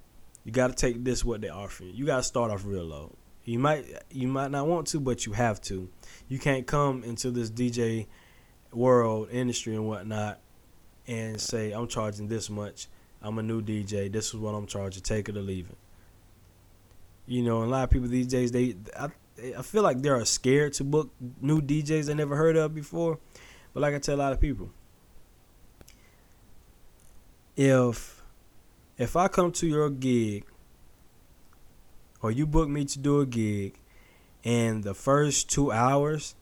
you 0.44 0.52
got 0.52 0.68
to 0.68 0.74
take 0.74 1.04
this 1.04 1.24
what 1.24 1.40
they 1.40 1.48
offer 1.48 1.84
you. 1.84 1.92
You 1.92 2.06
got 2.06 2.18
to 2.18 2.22
start 2.22 2.50
off 2.50 2.64
real 2.64 2.84
low. 2.84 3.14
You 3.44 3.58
might 3.58 3.86
you 4.10 4.28
might 4.28 4.50
not 4.50 4.66
want 4.66 4.88
to, 4.88 5.00
but 5.00 5.26
you 5.26 5.32
have 5.32 5.60
to. 5.62 5.88
You 6.28 6.38
can't 6.38 6.66
come 6.66 7.04
into 7.04 7.30
this 7.30 7.50
DJ 7.50 8.06
world 8.72 9.28
industry 9.30 9.74
and 9.74 9.88
whatnot 9.88 10.40
and 11.06 11.40
say 11.40 11.72
I'm 11.72 11.88
charging 11.88 12.28
this 12.28 12.50
much. 12.50 12.86
I'm 13.22 13.38
a 13.38 13.42
new 13.42 13.62
DJ. 13.62 14.12
This 14.12 14.28
is 14.28 14.36
what 14.36 14.54
I'm 14.54 14.66
charging. 14.66 15.02
Take 15.02 15.28
it 15.28 15.36
or 15.36 15.40
leave 15.40 15.68
it. 15.70 15.78
You 17.26 17.42
know, 17.42 17.62
a 17.62 17.64
lot 17.64 17.84
of 17.84 17.90
people 17.90 18.08
these 18.08 18.26
days 18.26 18.52
they 18.52 18.76
I, 18.98 19.08
I 19.56 19.62
feel 19.62 19.82
like 19.82 20.02
they 20.02 20.08
are 20.08 20.24
scared 20.24 20.74
to 20.74 20.84
book 20.84 21.10
new 21.40 21.60
DJs 21.60 22.06
they 22.06 22.14
never 22.14 22.36
heard 22.36 22.56
of 22.56 22.74
before. 22.74 23.18
But 23.72 23.80
like 23.80 23.94
I 23.94 23.98
tell 23.98 24.16
a 24.16 24.18
lot 24.18 24.32
of 24.32 24.40
people, 24.40 24.70
if 27.56 28.22
if 28.98 29.16
I 29.16 29.28
come 29.28 29.52
to 29.52 29.66
your 29.66 29.88
gig 29.90 30.44
or 32.22 32.30
you 32.30 32.46
book 32.46 32.68
me 32.68 32.84
to 32.84 32.98
do 32.98 33.20
a 33.20 33.26
gig 33.26 33.78
and 34.44 34.84
the 34.84 34.94
first 34.94 35.48
two 35.48 35.72
hours 35.72 36.34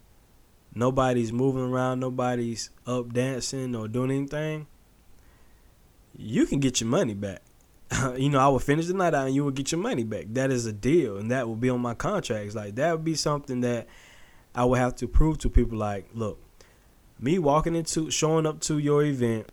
nobody's 0.75 1.33
moving 1.33 1.63
around, 1.63 2.01
nobody's 2.01 2.71
up 2.87 3.13
dancing 3.13 3.75
or 3.75 3.89
doing 3.89 4.11
anything, 4.11 4.67
you 6.17 6.47
can 6.47 6.61
get 6.61 6.81
your 6.81 6.89
money 6.89 7.15
back. 7.15 7.43
you 8.17 8.29
know, 8.29 8.39
I 8.39 8.49
will 8.49 8.59
finish 8.59 8.87
the 8.87 8.95
night 8.95 9.15
out 9.15 9.27
and 9.27 9.35
you 9.35 9.45
will 9.45 9.51
get 9.51 9.73
your 9.73 9.81
money 9.81 10.05
back. 10.05 10.27
That 10.31 10.51
is 10.51 10.67
a 10.67 10.73
deal, 10.73 11.17
and 11.17 11.31
that 11.31 11.49
will 11.49 11.57
be 11.57 11.71
on 11.71 11.81
my 11.81 11.95
contracts. 11.95 12.55
Like 12.55 12.75
that 12.77 12.93
would 12.93 13.05
be 13.05 13.15
something 13.15 13.61
that 13.63 13.87
I 14.55 14.65
would 14.65 14.79
have 14.79 14.95
to 14.97 15.09
prove 15.09 15.39
to 15.39 15.51
people. 15.51 15.79
Like, 15.79 16.09
look, 16.15 16.39
me 17.19 17.39
walking 17.39 17.75
into, 17.75 18.11
showing 18.11 18.47
up 18.47 18.61
to 18.63 18.79
your 18.79 19.05
event, 19.05 19.51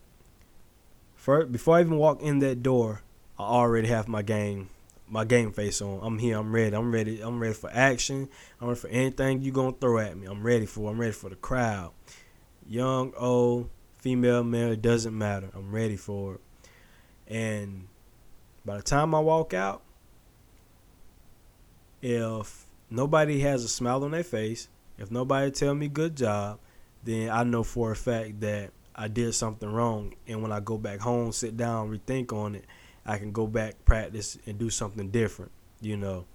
First, 1.26 1.52
before 1.52 1.78
I 1.78 1.82
even 1.82 1.98
walk 1.98 2.22
in 2.22 2.38
that 2.38 2.62
door, 2.62 3.02
I 3.40 3.46
already 3.46 3.88
have 3.88 4.08
my 4.08 4.22
game, 4.22 4.70
my 5.08 5.26
game 5.26 5.52
face 5.52 5.82
on. 5.82 6.00
I'm 6.04 6.20
here. 6.20 6.38
I'm 6.38 6.54
ready. 6.54 6.76
I'm 6.76 6.92
ready. 6.92 7.20
I'm 7.20 7.40
ready 7.40 7.56
for 7.56 7.68
action. 7.74 8.30
I'm 8.62 8.68
ready 8.68 8.80
for 8.80 8.90
anything 8.90 9.42
you 9.42 9.52
gonna 9.52 9.72
throw 9.72 9.98
at 9.98 10.16
me. 10.16 10.28
I'm 10.28 10.44
ready 10.44 10.68
for. 10.68 10.88
I'm 10.88 11.02
ready 11.02 11.14
for 11.14 11.32
the 11.32 11.36
crowd. 11.36 11.94
Young, 12.68 13.12
old, 13.18 13.72
female, 13.98 14.44
male, 14.44 14.74
it 14.74 14.84
doesn't 14.84 15.18
matter. 15.18 15.50
I'm 15.56 15.72
ready 15.72 15.96
for 15.96 16.36
it. 16.36 16.42
And 17.26 17.88
by 18.66 18.78
the 18.78 18.84
time 18.84 19.14
I 19.14 19.20
walk 19.20 19.54
out, 19.54 19.82
if 22.02 22.66
nobody 22.90 23.40
has 23.42 23.64
a 23.64 23.68
smile 23.68 24.04
on 24.04 24.12
their 24.12 24.24
face, 24.24 24.68
if 24.98 25.12
nobody 25.12 25.52
tell 25.52 25.74
me 25.74 25.88
good 25.88 26.16
job, 26.16 26.60
then 27.04 27.30
I 27.30 27.44
know 27.44 27.64
for 27.64 27.92
a 27.92 27.96
fact 27.96 28.40
that 28.42 28.72
I 28.96 29.08
did 29.08 29.34
something 29.36 29.72
wrong. 29.72 30.14
And 30.28 30.42
when 30.42 30.52
I 30.52 30.60
go 30.60 30.78
back 30.78 31.00
home, 31.00 31.32
sit 31.32 31.58
down, 31.58 31.90
rethink 31.90 32.32
on 32.34 32.56
it, 32.56 32.66
I 33.06 33.18
can 33.18 33.32
go 33.32 33.46
back, 33.46 33.84
practice, 33.86 34.38
and 34.46 34.58
do 34.58 34.70
something 34.70 35.10
different, 35.10 35.52
you 35.82 35.98
know. 35.98 36.26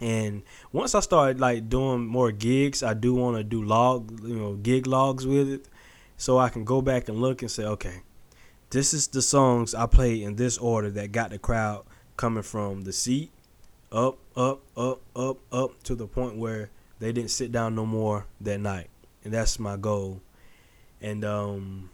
And 0.00 0.42
once 0.72 0.94
I 0.94 1.00
started 1.00 1.40
like 1.40 1.68
doing 1.68 2.06
more 2.06 2.30
gigs, 2.30 2.82
I 2.82 2.94
do 2.94 3.14
want 3.14 3.36
to 3.36 3.44
do 3.44 3.62
log, 3.62 4.20
you 4.22 4.36
know, 4.36 4.54
gig 4.54 4.86
logs 4.86 5.26
with 5.26 5.50
it, 5.50 5.68
so 6.16 6.38
I 6.38 6.48
can 6.48 6.64
go 6.64 6.80
back 6.80 7.08
and 7.08 7.20
look 7.20 7.42
and 7.42 7.50
say, 7.50 7.64
okay, 7.64 8.02
this 8.70 8.92
is 8.92 9.08
the 9.08 9.22
songs 9.22 9.74
I 9.74 9.86
played 9.86 10.22
in 10.22 10.36
this 10.36 10.58
order 10.58 10.90
that 10.90 11.12
got 11.12 11.30
the 11.30 11.38
crowd 11.38 11.84
coming 12.16 12.42
from 12.42 12.82
the 12.82 12.92
seat 12.92 13.30
up, 13.90 14.18
up, 14.36 14.60
up, 14.76 15.00
up, 15.16 15.38
up 15.50 15.82
to 15.84 15.94
the 15.94 16.06
point 16.06 16.36
where 16.36 16.70
they 16.98 17.12
didn't 17.12 17.30
sit 17.30 17.52
down 17.52 17.74
no 17.74 17.86
more 17.86 18.26
that 18.40 18.58
night, 18.58 18.90
and 19.24 19.32
that's 19.32 19.58
my 19.58 19.76
goal 19.76 20.20
and 21.00 21.24
um, 21.24 21.90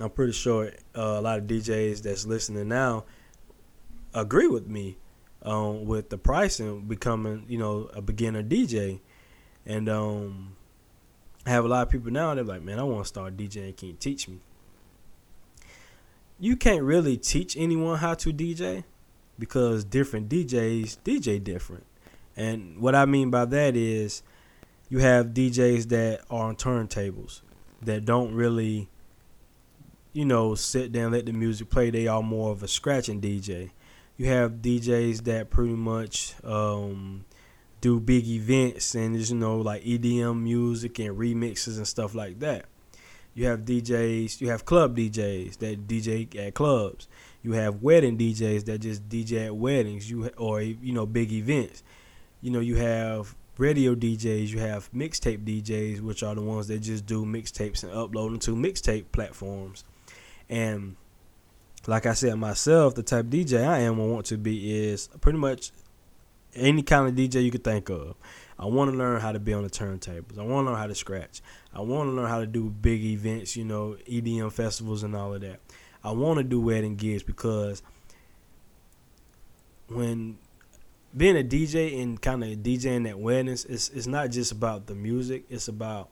I'm 0.00 0.10
pretty 0.10 0.32
sure 0.32 0.72
uh, 0.96 1.00
a 1.00 1.20
lot 1.20 1.38
of 1.38 1.44
DJs 1.44 2.02
that's 2.02 2.26
listening 2.26 2.68
now 2.68 3.04
agree 4.14 4.46
with 4.46 4.66
me 4.66 4.96
um, 5.42 5.84
with 5.84 6.08
the 6.10 6.18
pricing 6.18 6.82
becoming, 6.82 7.44
you 7.48 7.58
know, 7.58 7.90
a 7.94 8.00
beginner 8.00 8.42
DJ, 8.42 9.00
and 9.64 9.88
um, 9.88 10.56
I 11.44 11.50
have 11.50 11.64
a 11.64 11.68
lot 11.68 11.82
of 11.82 11.90
people 11.90 12.10
now. 12.10 12.34
They're 12.34 12.44
like, 12.44 12.62
"Man, 12.62 12.78
I 12.78 12.82
want 12.82 13.04
to 13.04 13.08
start 13.08 13.36
DJing. 13.36 13.76
Can 13.76 13.88
you 13.88 13.94
teach 13.94 14.28
me?" 14.28 14.40
You 16.38 16.56
can't 16.56 16.82
really 16.82 17.16
teach 17.16 17.56
anyone 17.56 17.98
how 17.98 18.14
to 18.14 18.32
DJ 18.32 18.84
because 19.38 19.84
different 19.84 20.28
DJs 20.28 20.98
DJ 21.04 21.42
different, 21.42 21.86
and 22.36 22.78
what 22.78 22.94
I 22.94 23.06
mean 23.06 23.30
by 23.30 23.46
that 23.46 23.74
is 23.74 24.22
you 24.88 24.98
have 24.98 25.28
DJs 25.28 25.88
that 25.88 26.20
are 26.30 26.48
on 26.48 26.56
turntables 26.56 27.40
that 27.82 28.04
don't 28.04 28.34
really, 28.34 28.88
you 30.12 30.24
know, 30.24 30.54
sit 30.54 30.92
down 30.92 31.12
let 31.12 31.26
the 31.26 31.32
music 31.32 31.70
play. 31.70 31.90
They 31.90 32.06
are 32.06 32.22
more 32.22 32.52
of 32.52 32.62
a 32.62 32.68
scratching 32.68 33.20
DJ. 33.20 33.70
You 34.16 34.26
have 34.26 34.62
DJs 34.62 35.24
that 35.24 35.50
pretty 35.50 35.74
much 35.74 36.34
um, 36.44 37.24
do 37.80 38.00
big 38.00 38.26
events 38.26 38.94
and 38.94 39.16
you 39.16 39.36
know 39.36 39.58
like 39.58 39.84
EDM 39.84 40.42
music 40.42 40.98
and 40.98 41.16
remixes 41.16 41.76
and 41.76 41.88
stuff 41.88 42.14
like 42.14 42.40
that. 42.40 42.66
You 43.36 43.44
have 43.46 43.60
DJs, 43.60 44.40
you 44.40 44.48
have 44.48 44.64
club 44.64 44.96
DJs 44.96 45.58
that 45.58 45.86
DJ 45.86 46.34
at 46.46 46.54
clubs. 46.54 47.06
You 47.42 47.52
have 47.52 47.82
wedding 47.82 48.16
DJs 48.16 48.64
that 48.64 48.78
just 48.78 49.08
DJ 49.10 49.46
at 49.46 49.56
weddings. 49.56 50.10
You 50.10 50.28
or 50.38 50.62
you 50.62 50.92
know 50.92 51.04
big 51.04 51.30
events. 51.32 51.82
You 52.40 52.50
know 52.50 52.60
you 52.60 52.76
have 52.76 53.36
radio 53.58 53.94
DJs, 53.94 54.48
you 54.48 54.58
have 54.60 54.90
mixtape 54.92 55.44
DJs, 55.44 56.00
which 56.00 56.22
are 56.22 56.34
the 56.34 56.40
ones 56.40 56.68
that 56.68 56.78
just 56.78 57.04
do 57.04 57.26
mixtapes 57.26 57.82
and 57.82 57.92
upload 57.92 58.30
them 58.30 58.38
to 58.38 58.56
mixtape 58.56 59.04
platforms. 59.12 59.84
And 60.48 60.96
like 61.86 62.06
I 62.06 62.14
said 62.14 62.36
myself, 62.36 62.94
the 62.94 63.02
type 63.02 63.26
DJ 63.26 63.66
I 63.66 63.80
am 63.80 64.00
and 64.00 64.12
want 64.12 64.26
to 64.26 64.38
be 64.38 64.88
is 64.88 65.08
pretty 65.20 65.38
much 65.38 65.72
any 66.54 66.82
kind 66.82 67.06
of 67.06 67.14
DJ 67.14 67.44
you 67.44 67.50
could 67.50 67.64
think 67.64 67.90
of. 67.90 68.16
I 68.58 68.66
want 68.66 68.90
to 68.90 68.96
learn 68.96 69.20
how 69.20 69.32
to 69.32 69.38
be 69.38 69.52
on 69.52 69.64
the 69.64 69.70
turntables. 69.70 70.38
I 70.38 70.42
want 70.42 70.66
to 70.66 70.70
learn 70.70 70.80
how 70.80 70.86
to 70.86 70.94
scratch. 70.94 71.42
I 71.74 71.80
want 71.80 72.08
to 72.08 72.12
learn 72.12 72.28
how 72.28 72.40
to 72.40 72.46
do 72.46 72.70
big 72.70 73.04
events, 73.04 73.56
you 73.56 73.64
know, 73.64 73.96
EDM 74.08 74.50
festivals 74.52 75.02
and 75.02 75.14
all 75.14 75.34
of 75.34 75.42
that. 75.42 75.60
I 76.02 76.12
want 76.12 76.38
to 76.38 76.44
do 76.44 76.60
wedding 76.60 76.96
gigs 76.96 77.22
because 77.22 77.82
when 79.88 80.38
being 81.16 81.36
a 81.36 81.42
DJ 81.42 82.00
and 82.02 82.20
kind 82.20 82.44
of 82.44 82.50
DJing 82.58 83.04
that 83.04 83.18
weddings, 83.18 83.64
it's 83.64 83.88
it's 83.90 84.06
not 84.06 84.30
just 84.30 84.52
about 84.52 84.86
the 84.86 84.94
music. 84.94 85.44
It's 85.50 85.68
about 85.68 86.08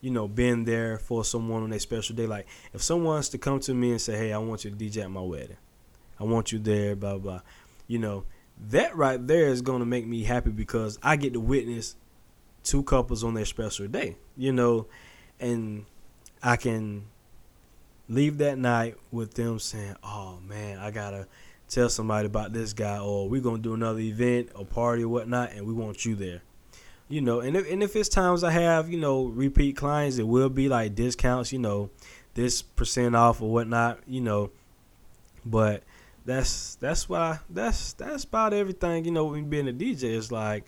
you 0.00 0.10
know 0.10 0.28
being 0.28 0.64
there 0.64 0.98
for 0.98 1.24
someone 1.24 1.62
on 1.62 1.72
a 1.72 1.78
special 1.78 2.16
day. 2.16 2.26
Like 2.26 2.46
if 2.72 2.82
someone 2.82 3.06
wants 3.06 3.28
to 3.30 3.38
come 3.38 3.60
to 3.60 3.74
me 3.74 3.92
and 3.92 4.00
say, 4.00 4.16
"Hey, 4.16 4.32
I 4.32 4.38
want 4.38 4.64
you 4.64 4.70
to 4.70 4.76
DJ 4.76 5.02
at 5.02 5.10
my 5.10 5.20
wedding. 5.20 5.56
I 6.18 6.24
want 6.24 6.52
you 6.52 6.58
there." 6.58 6.96
Blah 6.96 7.18
blah. 7.18 7.40
You 7.86 7.98
know 7.98 8.24
that 8.70 8.96
right 8.96 9.24
there 9.26 9.48
is 9.48 9.62
gonna 9.62 9.86
make 9.86 10.06
me 10.06 10.24
happy 10.24 10.50
because 10.50 10.98
I 11.02 11.16
get 11.16 11.32
to 11.34 11.40
witness 11.40 11.96
two 12.62 12.82
couples 12.82 13.24
on 13.24 13.34
their 13.34 13.44
special 13.44 13.86
day. 13.88 14.16
You 14.36 14.52
know, 14.52 14.86
and 15.40 15.86
I 16.42 16.56
can 16.56 17.04
leave 18.08 18.38
that 18.38 18.58
night 18.58 18.96
with 19.10 19.34
them 19.34 19.58
saying, 19.58 19.96
"Oh 20.02 20.38
man, 20.46 20.78
I 20.78 20.90
gotta." 20.90 21.26
tell 21.66 21.88
somebody 21.88 22.26
about 22.26 22.52
this 22.52 22.74
guy 22.74 22.98
or 22.98 23.26
we're 23.26 23.40
going 23.40 23.56
to 23.56 23.62
do 23.62 23.72
another 23.72 23.98
event 23.98 24.50
or 24.54 24.66
party 24.66 25.02
or 25.02 25.08
whatnot 25.08 25.50
and 25.52 25.66
we 25.66 25.72
want 25.72 26.04
you 26.04 26.14
there 26.14 26.42
you 27.08 27.20
know, 27.20 27.40
and 27.40 27.56
if, 27.56 27.70
and 27.70 27.82
if 27.82 27.94
it's 27.96 28.08
times 28.08 28.42
I 28.42 28.50
have, 28.50 28.90
you 28.90 28.98
know, 28.98 29.24
repeat 29.26 29.76
clients, 29.76 30.18
it 30.18 30.26
will 30.26 30.48
be 30.48 30.68
like 30.68 30.94
discounts, 30.94 31.52
you 31.52 31.58
know, 31.58 31.90
this 32.34 32.62
percent 32.62 33.14
off 33.14 33.42
or 33.42 33.52
whatnot, 33.52 34.00
you 34.06 34.20
know. 34.20 34.50
But 35.44 35.82
that's 36.24 36.76
that's 36.76 37.08
why 37.08 37.38
that's 37.50 37.92
that's 37.94 38.24
about 38.24 38.52
everything, 38.52 39.04
you 39.04 39.10
know, 39.10 39.26
when 39.26 39.48
being 39.48 39.68
a 39.68 39.72
DJ 39.72 40.16
it's 40.16 40.32
like 40.32 40.64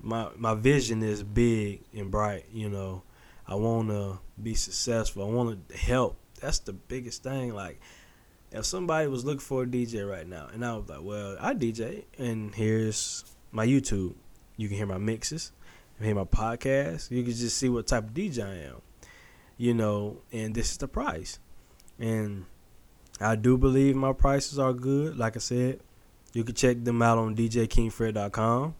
my 0.00 0.28
my 0.36 0.54
vision 0.54 1.02
is 1.02 1.22
big 1.22 1.82
and 1.94 2.10
bright, 2.10 2.46
you 2.52 2.68
know. 2.68 3.02
I 3.46 3.56
wanna 3.56 4.20
be 4.40 4.54
successful. 4.54 5.28
I 5.28 5.30
wanna 5.32 5.58
help. 5.74 6.16
That's 6.40 6.60
the 6.60 6.72
biggest 6.72 7.22
thing. 7.22 7.54
Like 7.54 7.80
if 8.52 8.64
somebody 8.64 9.08
was 9.08 9.24
looking 9.24 9.40
for 9.40 9.64
a 9.64 9.66
DJ 9.66 10.08
right 10.08 10.26
now 10.26 10.48
and 10.52 10.64
I 10.64 10.76
was 10.76 10.88
like, 10.88 11.02
Well, 11.02 11.36
I 11.40 11.54
DJ 11.54 12.04
and 12.18 12.54
here's 12.54 13.24
my 13.50 13.66
YouTube. 13.66 14.14
You 14.56 14.68
can 14.68 14.76
hear 14.76 14.86
my 14.86 14.98
mixes 14.98 15.52
hear 16.04 16.14
my 16.14 16.24
podcast, 16.24 17.10
you 17.10 17.22
can 17.22 17.32
just 17.32 17.56
see 17.56 17.68
what 17.68 17.86
type 17.86 18.04
of 18.04 18.14
DJ 18.14 18.44
I 18.44 18.68
am. 18.68 18.82
You 19.56 19.74
know, 19.74 20.22
and 20.32 20.54
this 20.54 20.70
is 20.70 20.78
the 20.78 20.88
price. 20.88 21.38
And 21.98 22.46
I 23.20 23.36
do 23.36 23.58
believe 23.58 23.96
my 23.96 24.12
prices 24.12 24.58
are 24.58 24.72
good. 24.72 25.16
Like 25.16 25.36
I 25.36 25.40
said, 25.40 25.80
you 26.32 26.44
can 26.44 26.54
check 26.54 26.82
them 26.84 27.02
out 27.02 27.18
on 27.18 27.36
djkingfred.com. 27.36 28.74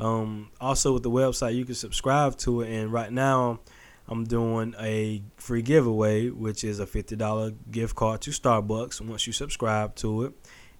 Um, 0.00 0.50
also, 0.60 0.92
with 0.92 1.04
the 1.04 1.10
website, 1.10 1.54
you 1.54 1.64
can 1.64 1.74
subscribe 1.74 2.36
to 2.38 2.62
it. 2.62 2.70
And 2.70 2.92
right 2.92 3.12
now, 3.12 3.60
I'm 4.08 4.24
doing 4.24 4.74
a 4.80 5.22
free 5.36 5.62
giveaway, 5.62 6.30
which 6.30 6.64
is 6.64 6.80
a 6.80 6.86
$50 6.86 7.54
gift 7.70 7.94
card 7.94 8.20
to 8.22 8.30
Starbucks 8.30 9.00
once 9.00 9.26
you 9.26 9.32
subscribe 9.32 9.94
to 9.96 10.24
it. 10.24 10.32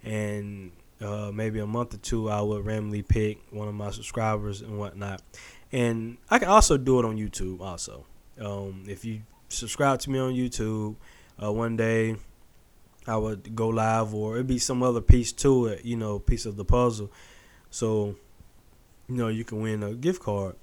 And 0.02 0.72
uh, 1.00 1.30
maybe 1.32 1.60
a 1.60 1.66
month 1.66 1.94
or 1.94 1.98
two, 1.98 2.28
I 2.28 2.40
will 2.40 2.62
randomly 2.62 3.02
pick 3.02 3.38
one 3.50 3.68
of 3.68 3.74
my 3.74 3.90
subscribers 3.90 4.60
and 4.62 4.78
whatnot 4.78 5.22
and 5.74 6.18
I 6.30 6.38
can 6.38 6.48
also 6.48 6.76
do 6.76 7.00
it 7.00 7.04
on 7.04 7.16
YouTube. 7.16 7.60
Also, 7.60 8.06
um, 8.40 8.84
if 8.86 9.04
you 9.04 9.22
subscribe 9.48 9.98
to 10.00 10.10
me 10.10 10.20
on 10.20 10.32
YouTube, 10.32 10.94
uh, 11.42 11.52
one 11.52 11.76
day 11.76 12.14
I 13.06 13.16
would 13.16 13.54
go 13.54 13.68
live, 13.68 14.14
or 14.14 14.34
it'd 14.34 14.46
be 14.46 14.58
some 14.58 14.82
other 14.82 15.00
piece 15.00 15.32
to 15.32 15.66
it. 15.66 15.84
You 15.84 15.96
know, 15.96 16.18
piece 16.18 16.46
of 16.46 16.56
the 16.56 16.64
puzzle. 16.64 17.10
So, 17.70 18.16
you 19.08 19.16
know, 19.16 19.28
you 19.28 19.44
can 19.44 19.60
win 19.60 19.82
a 19.82 19.94
gift 19.94 20.22
card, 20.22 20.56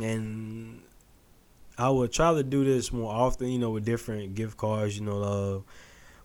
and 0.00 0.82
I 1.76 1.90
would 1.90 2.12
try 2.12 2.34
to 2.34 2.42
do 2.42 2.64
this 2.64 2.92
more 2.92 3.12
often. 3.12 3.48
You 3.48 3.58
know, 3.58 3.70
with 3.70 3.84
different 3.84 4.34
gift 4.34 4.56
cards. 4.56 4.98
You 4.98 5.04
know, 5.04 5.22
uh, 5.22 5.60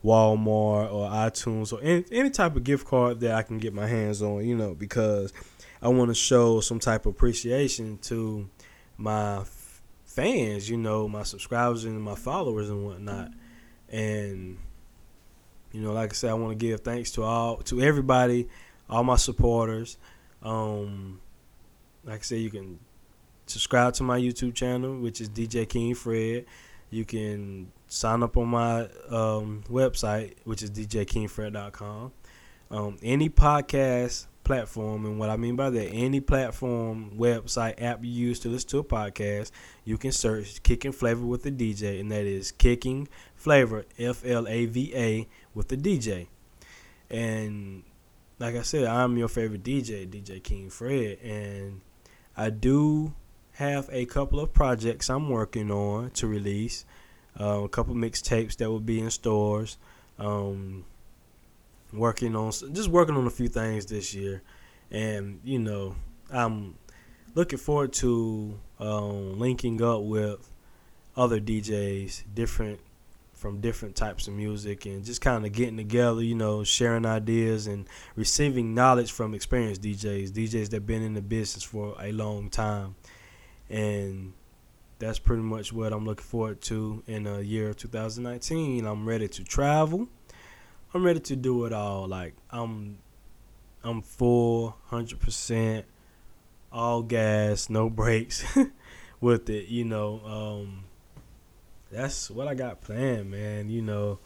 Walmart 0.06 0.91
or 0.91 1.10
iTunes 1.10 1.71
or 1.71 1.82
any 1.82 2.06
any 2.12 2.30
type 2.30 2.56
of 2.56 2.63
gift 2.63 2.88
card 2.88 3.19
that 3.21 3.36
I 3.36 3.43
can 3.43 3.60
get 3.60 3.73
my 3.73 3.88
hands 3.88 4.21
on. 4.21 4.45
You 4.45 4.56
know, 4.56 4.73
because 4.73 5.32
I 5.82 5.89
want 5.89 6.10
to 6.10 6.15
show 6.15 6.60
some 6.62 6.80
type 6.80 7.06
of 7.06 7.13
appreciation 7.13 7.97
to 8.04 8.49
my 8.97 9.43
fans, 10.06 10.69
you 10.69 10.78
know, 10.78 11.08
my 11.08 11.23
subscribers 11.23 11.86
and 11.86 12.02
my 12.02 12.15
followers 12.15 12.69
and 12.69 12.86
whatnot. 12.86 13.32
And 13.89 14.58
you 15.74 15.82
know, 15.82 15.92
like 15.92 16.12
I 16.12 16.14
said, 16.14 16.30
I 16.30 16.36
want 16.36 16.58
to 16.58 16.66
give 16.66 16.82
thanks 16.82 17.12
to 17.12 17.24
all 17.24 17.58
to 17.58 17.82
everybody, 17.82 18.48
all 18.90 19.04
my 19.04 19.18
supporters. 19.18 19.98
Um, 20.42 21.20
like 22.06 22.20
I 22.20 22.24
said, 22.24 22.40
you 22.40 22.52
can 22.52 22.80
subscribe 23.48 23.96
to 23.96 24.04
my 24.04 24.20
YouTube 24.20 24.54
channel, 24.54 24.98
which 25.00 25.20
is 25.20 25.30
DJ 25.30 25.68
King 25.68 25.96
Fred. 25.96 26.46
You 26.92 27.06
can 27.06 27.72
sign 27.88 28.22
up 28.22 28.38
on 28.38 28.50
my 28.50 28.82
um, 29.10 29.64
website, 29.70 30.36
which 30.44 30.62
is 30.62 30.70
djkingfred.com. 30.70 32.12
Um, 32.70 32.98
any 33.02 33.30
podcast 33.30 34.28
platform. 34.44 35.06
And 35.06 35.20
what 35.20 35.30
I 35.30 35.38
mean 35.38 35.56
by 35.56 35.70
that, 35.70 35.90
any 35.90 36.20
platform, 36.20 37.12
website, 37.18 37.82
app 37.82 38.04
you 38.04 38.12
use 38.12 38.40
to 38.42 38.50
listen 38.50 38.70
to 38.70 38.80
a 38.80 38.84
podcast, 38.84 39.52
you 39.86 39.98
can 39.98 40.12
search 40.12 40.62
Kicking 40.64 40.92
Flavor 40.92 41.26
with 41.26 41.44
the 41.44 41.52
DJ, 41.52 42.00
and 42.00 42.12
that 42.12 42.26
is 42.26 42.52
Kicking 42.52 43.08
Flavor, 43.43 43.84
F 43.99 44.23
L 44.25 44.47
A 44.47 44.65
V 44.67 44.93
A, 44.95 45.27
with 45.53 45.67
the 45.67 45.75
DJ. 45.75 46.27
And 47.10 47.84
like 48.39 48.56
I 48.56 48.62
said, 48.62 48.86
I'm 48.86 49.17
your 49.17 49.27
favorite 49.27 49.63
DJ, 49.63 50.08
DJ 50.08 50.41
King 50.41 50.69
Fred, 50.69 51.19
and 51.21 51.82
I 52.38 52.51
do 52.51 53.13
have 53.56 53.89
a 53.91 54.06
couple 54.06 54.39
of 54.39 54.53
projects 54.53 55.10
I'm 55.10 55.29
working 55.29 55.71
on 55.71 56.12
to 56.12 56.25
release. 56.25 56.86
Uh, 57.38 57.63
a 57.63 57.67
couple 57.67 57.93
mixtapes 57.95 58.56
that 58.58 58.69
will 58.69 58.79
be 58.79 59.01
in 59.01 59.12
stores. 59.12 59.77
Um, 60.17 60.86
working 61.91 62.38
on 62.38 62.53
just 62.71 62.88
working 62.88 63.17
on 63.17 63.27
a 63.27 63.29
few 63.29 63.49
things 63.49 63.88
this 63.88 64.13
year, 64.13 64.41
and 64.89 65.41
you 65.43 65.60
know 65.60 65.97
I'm 66.32 66.75
looking 67.36 67.60
forward 67.60 67.91
to 67.93 68.58
um, 68.79 69.38
linking 69.38 69.84
up 69.84 70.03
with 70.03 70.49
other 71.17 71.41
DJs, 71.41 72.23
different 72.34 72.79
from 73.43 73.60
different 73.60 73.93
types 73.93 74.29
of 74.29 74.34
music, 74.34 74.86
and 74.86 75.03
just 75.03 75.19
kind 75.19 75.45
of 75.45 75.51
getting 75.51 75.75
together, 75.75 76.23
you 76.23 76.34
know, 76.34 76.63
sharing 76.63 77.06
ideas 77.06 77.67
and 77.67 77.86
receiving 78.15 78.73
knowledge 78.73 79.12
from 79.12 79.34
experienced 79.34 79.82
DJs, 79.82 80.29
DJs 80.29 80.69
that 80.69 80.86
been 80.86 81.01
in 81.01 81.13
the 81.13 81.21
business 81.21 81.62
for 81.62 81.93
a 81.99 82.13
long 82.13 82.49
time, 82.49 82.95
and 83.69 84.32
that's 84.97 85.19
pretty 85.19 85.43
much 85.43 85.73
what 85.73 85.91
I'm 85.91 86.06
looking 86.06 86.23
forward 86.23 86.62
to 86.62 87.03
in 87.06 87.23
the 87.23 87.43
year 87.43 87.71
of 87.71 87.75
2019. 87.75 88.86
I'm 88.86 89.06
ready 89.06 89.27
to 89.27 89.43
travel. 89.43 90.08
I'm 90.93 91.03
ready 91.03 91.19
to 91.19 91.36
do 91.36 91.65
it 91.65 91.73
all. 91.73 92.08
Like 92.08 92.36
I'm 92.49 92.97
I'm 93.84 94.03
full, 94.03 94.77
hundred 94.86 95.19
percent, 95.19 95.86
all 96.71 97.01
gas, 97.01 97.69
no 97.69 97.89
brakes 97.89 98.45
with 99.19 99.49
it. 99.49 99.67
You 99.67 99.84
know, 99.84 100.21
um, 100.25 100.86
that's 101.93 102.29
what 102.29 102.47
I 102.47 102.56
got 102.56 102.82
planned, 102.82 103.29
man. 103.29 103.69
You 103.69 103.82
know, 103.82 104.19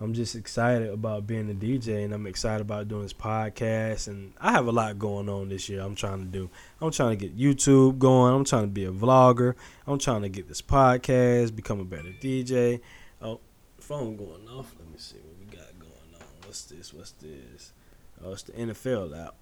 I'm 0.00 0.14
just 0.14 0.34
excited 0.34 0.88
about 0.90 1.26
being 1.26 1.50
a 1.50 1.54
DJ, 1.54 2.04
and 2.04 2.12
I'm 2.12 2.26
excited 2.26 2.60
about 2.60 2.88
doing 2.88 3.02
this 3.02 3.12
podcast. 3.12 4.08
And 4.08 4.32
I 4.40 4.52
have 4.52 4.66
a 4.66 4.72
lot 4.72 4.98
going 4.98 5.28
on 5.28 5.48
this 5.48 5.68
year. 5.68 5.80
I'm 5.80 5.94
trying 5.94 6.18
to 6.18 6.24
do. 6.24 6.50
I'm 6.80 6.90
trying 6.90 7.16
to 7.16 7.28
get 7.28 7.38
YouTube 7.38 7.98
going. 7.98 8.34
I'm 8.34 8.44
trying 8.44 8.64
to 8.64 8.68
be 8.68 8.84
a 8.84 8.90
vlogger. 8.90 9.54
I'm 9.86 9.98
trying 9.98 10.22
to 10.22 10.28
get 10.28 10.48
this 10.48 10.60
podcast, 10.60 11.54
become 11.54 11.80
a 11.80 11.84
better 11.84 12.10
DJ. 12.20 12.80
Oh, 13.22 13.40
phone 13.78 14.16
going 14.16 14.48
off. 14.48 14.74
Let 14.78 14.90
me 14.90 14.98
see 14.98 15.18
what 15.18 15.36
we 15.38 15.56
got 15.56 15.78
going 15.78 16.14
on. 16.14 16.26
what's 16.44 16.64
this? 16.64 16.92
What's 16.92 17.12
this? 17.12 17.72
Oh, 18.24 18.32
it's 18.32 18.42
the 18.42 18.52
NFL 18.52 19.18
out. 19.18 19.36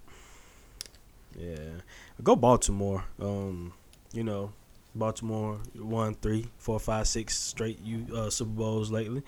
Yeah, 1.39 1.81
go 2.23 2.37
Baltimore. 2.37 3.05
Um, 3.21 3.73
you 4.13 4.25
know, 4.25 4.53
Baltimore 4.99 5.59
won 5.75 6.15
three, 6.15 6.47
four, 6.59 6.79
five, 6.79 7.09
six 7.09 7.39
straight 7.39 7.81
U 7.81 8.07
uh, 8.15 8.31
Super 8.31 8.51
Bowls 8.51 8.91
lately. 8.91 9.23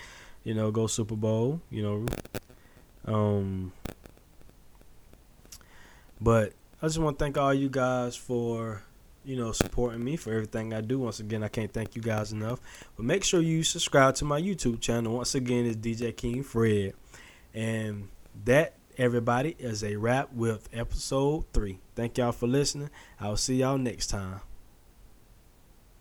You 0.45 0.55
know, 0.55 0.71
go 0.71 0.87
Super 0.87 1.17
Bowl. 1.17 1.61
You 1.71 1.83
know, 1.83 3.13
um, 3.13 3.73
but 6.21 6.53
I 6.83 6.87
just 6.87 6.99
want 6.99 7.19
to 7.19 7.25
thank 7.25 7.39
all 7.39 7.55
you 7.55 7.69
guys 7.69 8.17
for 8.17 8.83
you 9.25 9.37
know 9.37 9.53
supporting 9.53 10.03
me 10.03 10.17
for 10.17 10.33
everything 10.33 10.73
I 10.73 10.81
do. 10.81 10.99
Once 10.99 11.21
again, 11.21 11.43
I 11.43 11.49
can't 11.49 11.73
thank 11.73 11.95
you 11.97 12.03
guys 12.03 12.33
enough. 12.33 12.61
But 12.97 13.05
make 13.05 13.25
sure 13.25 13.41
you 13.41 13.63
subscribe 13.63 14.15
to 14.17 14.25
my 14.25 14.41
YouTube 14.41 14.81
channel. 14.81 15.17
Once 15.17 15.35
again, 15.35 15.67
it's 15.67 15.77
DJ 15.77 16.17
King 16.17 16.43
Fred. 16.43 16.95
And 17.55 18.09
that, 18.45 18.75
everybody, 18.97 19.57
is 19.59 19.83
a 19.83 19.97
wrap 19.97 20.33
with 20.33 20.69
episode 20.73 21.45
three. 21.53 21.81
Thank 21.95 22.19
y'all 22.19 22.33
for 22.33 22.47
listening. 22.47 22.91
I'll 23.21 23.37
see 23.37 23.57
y'all 23.57 23.79
next 23.79 24.09
time. 24.09 24.41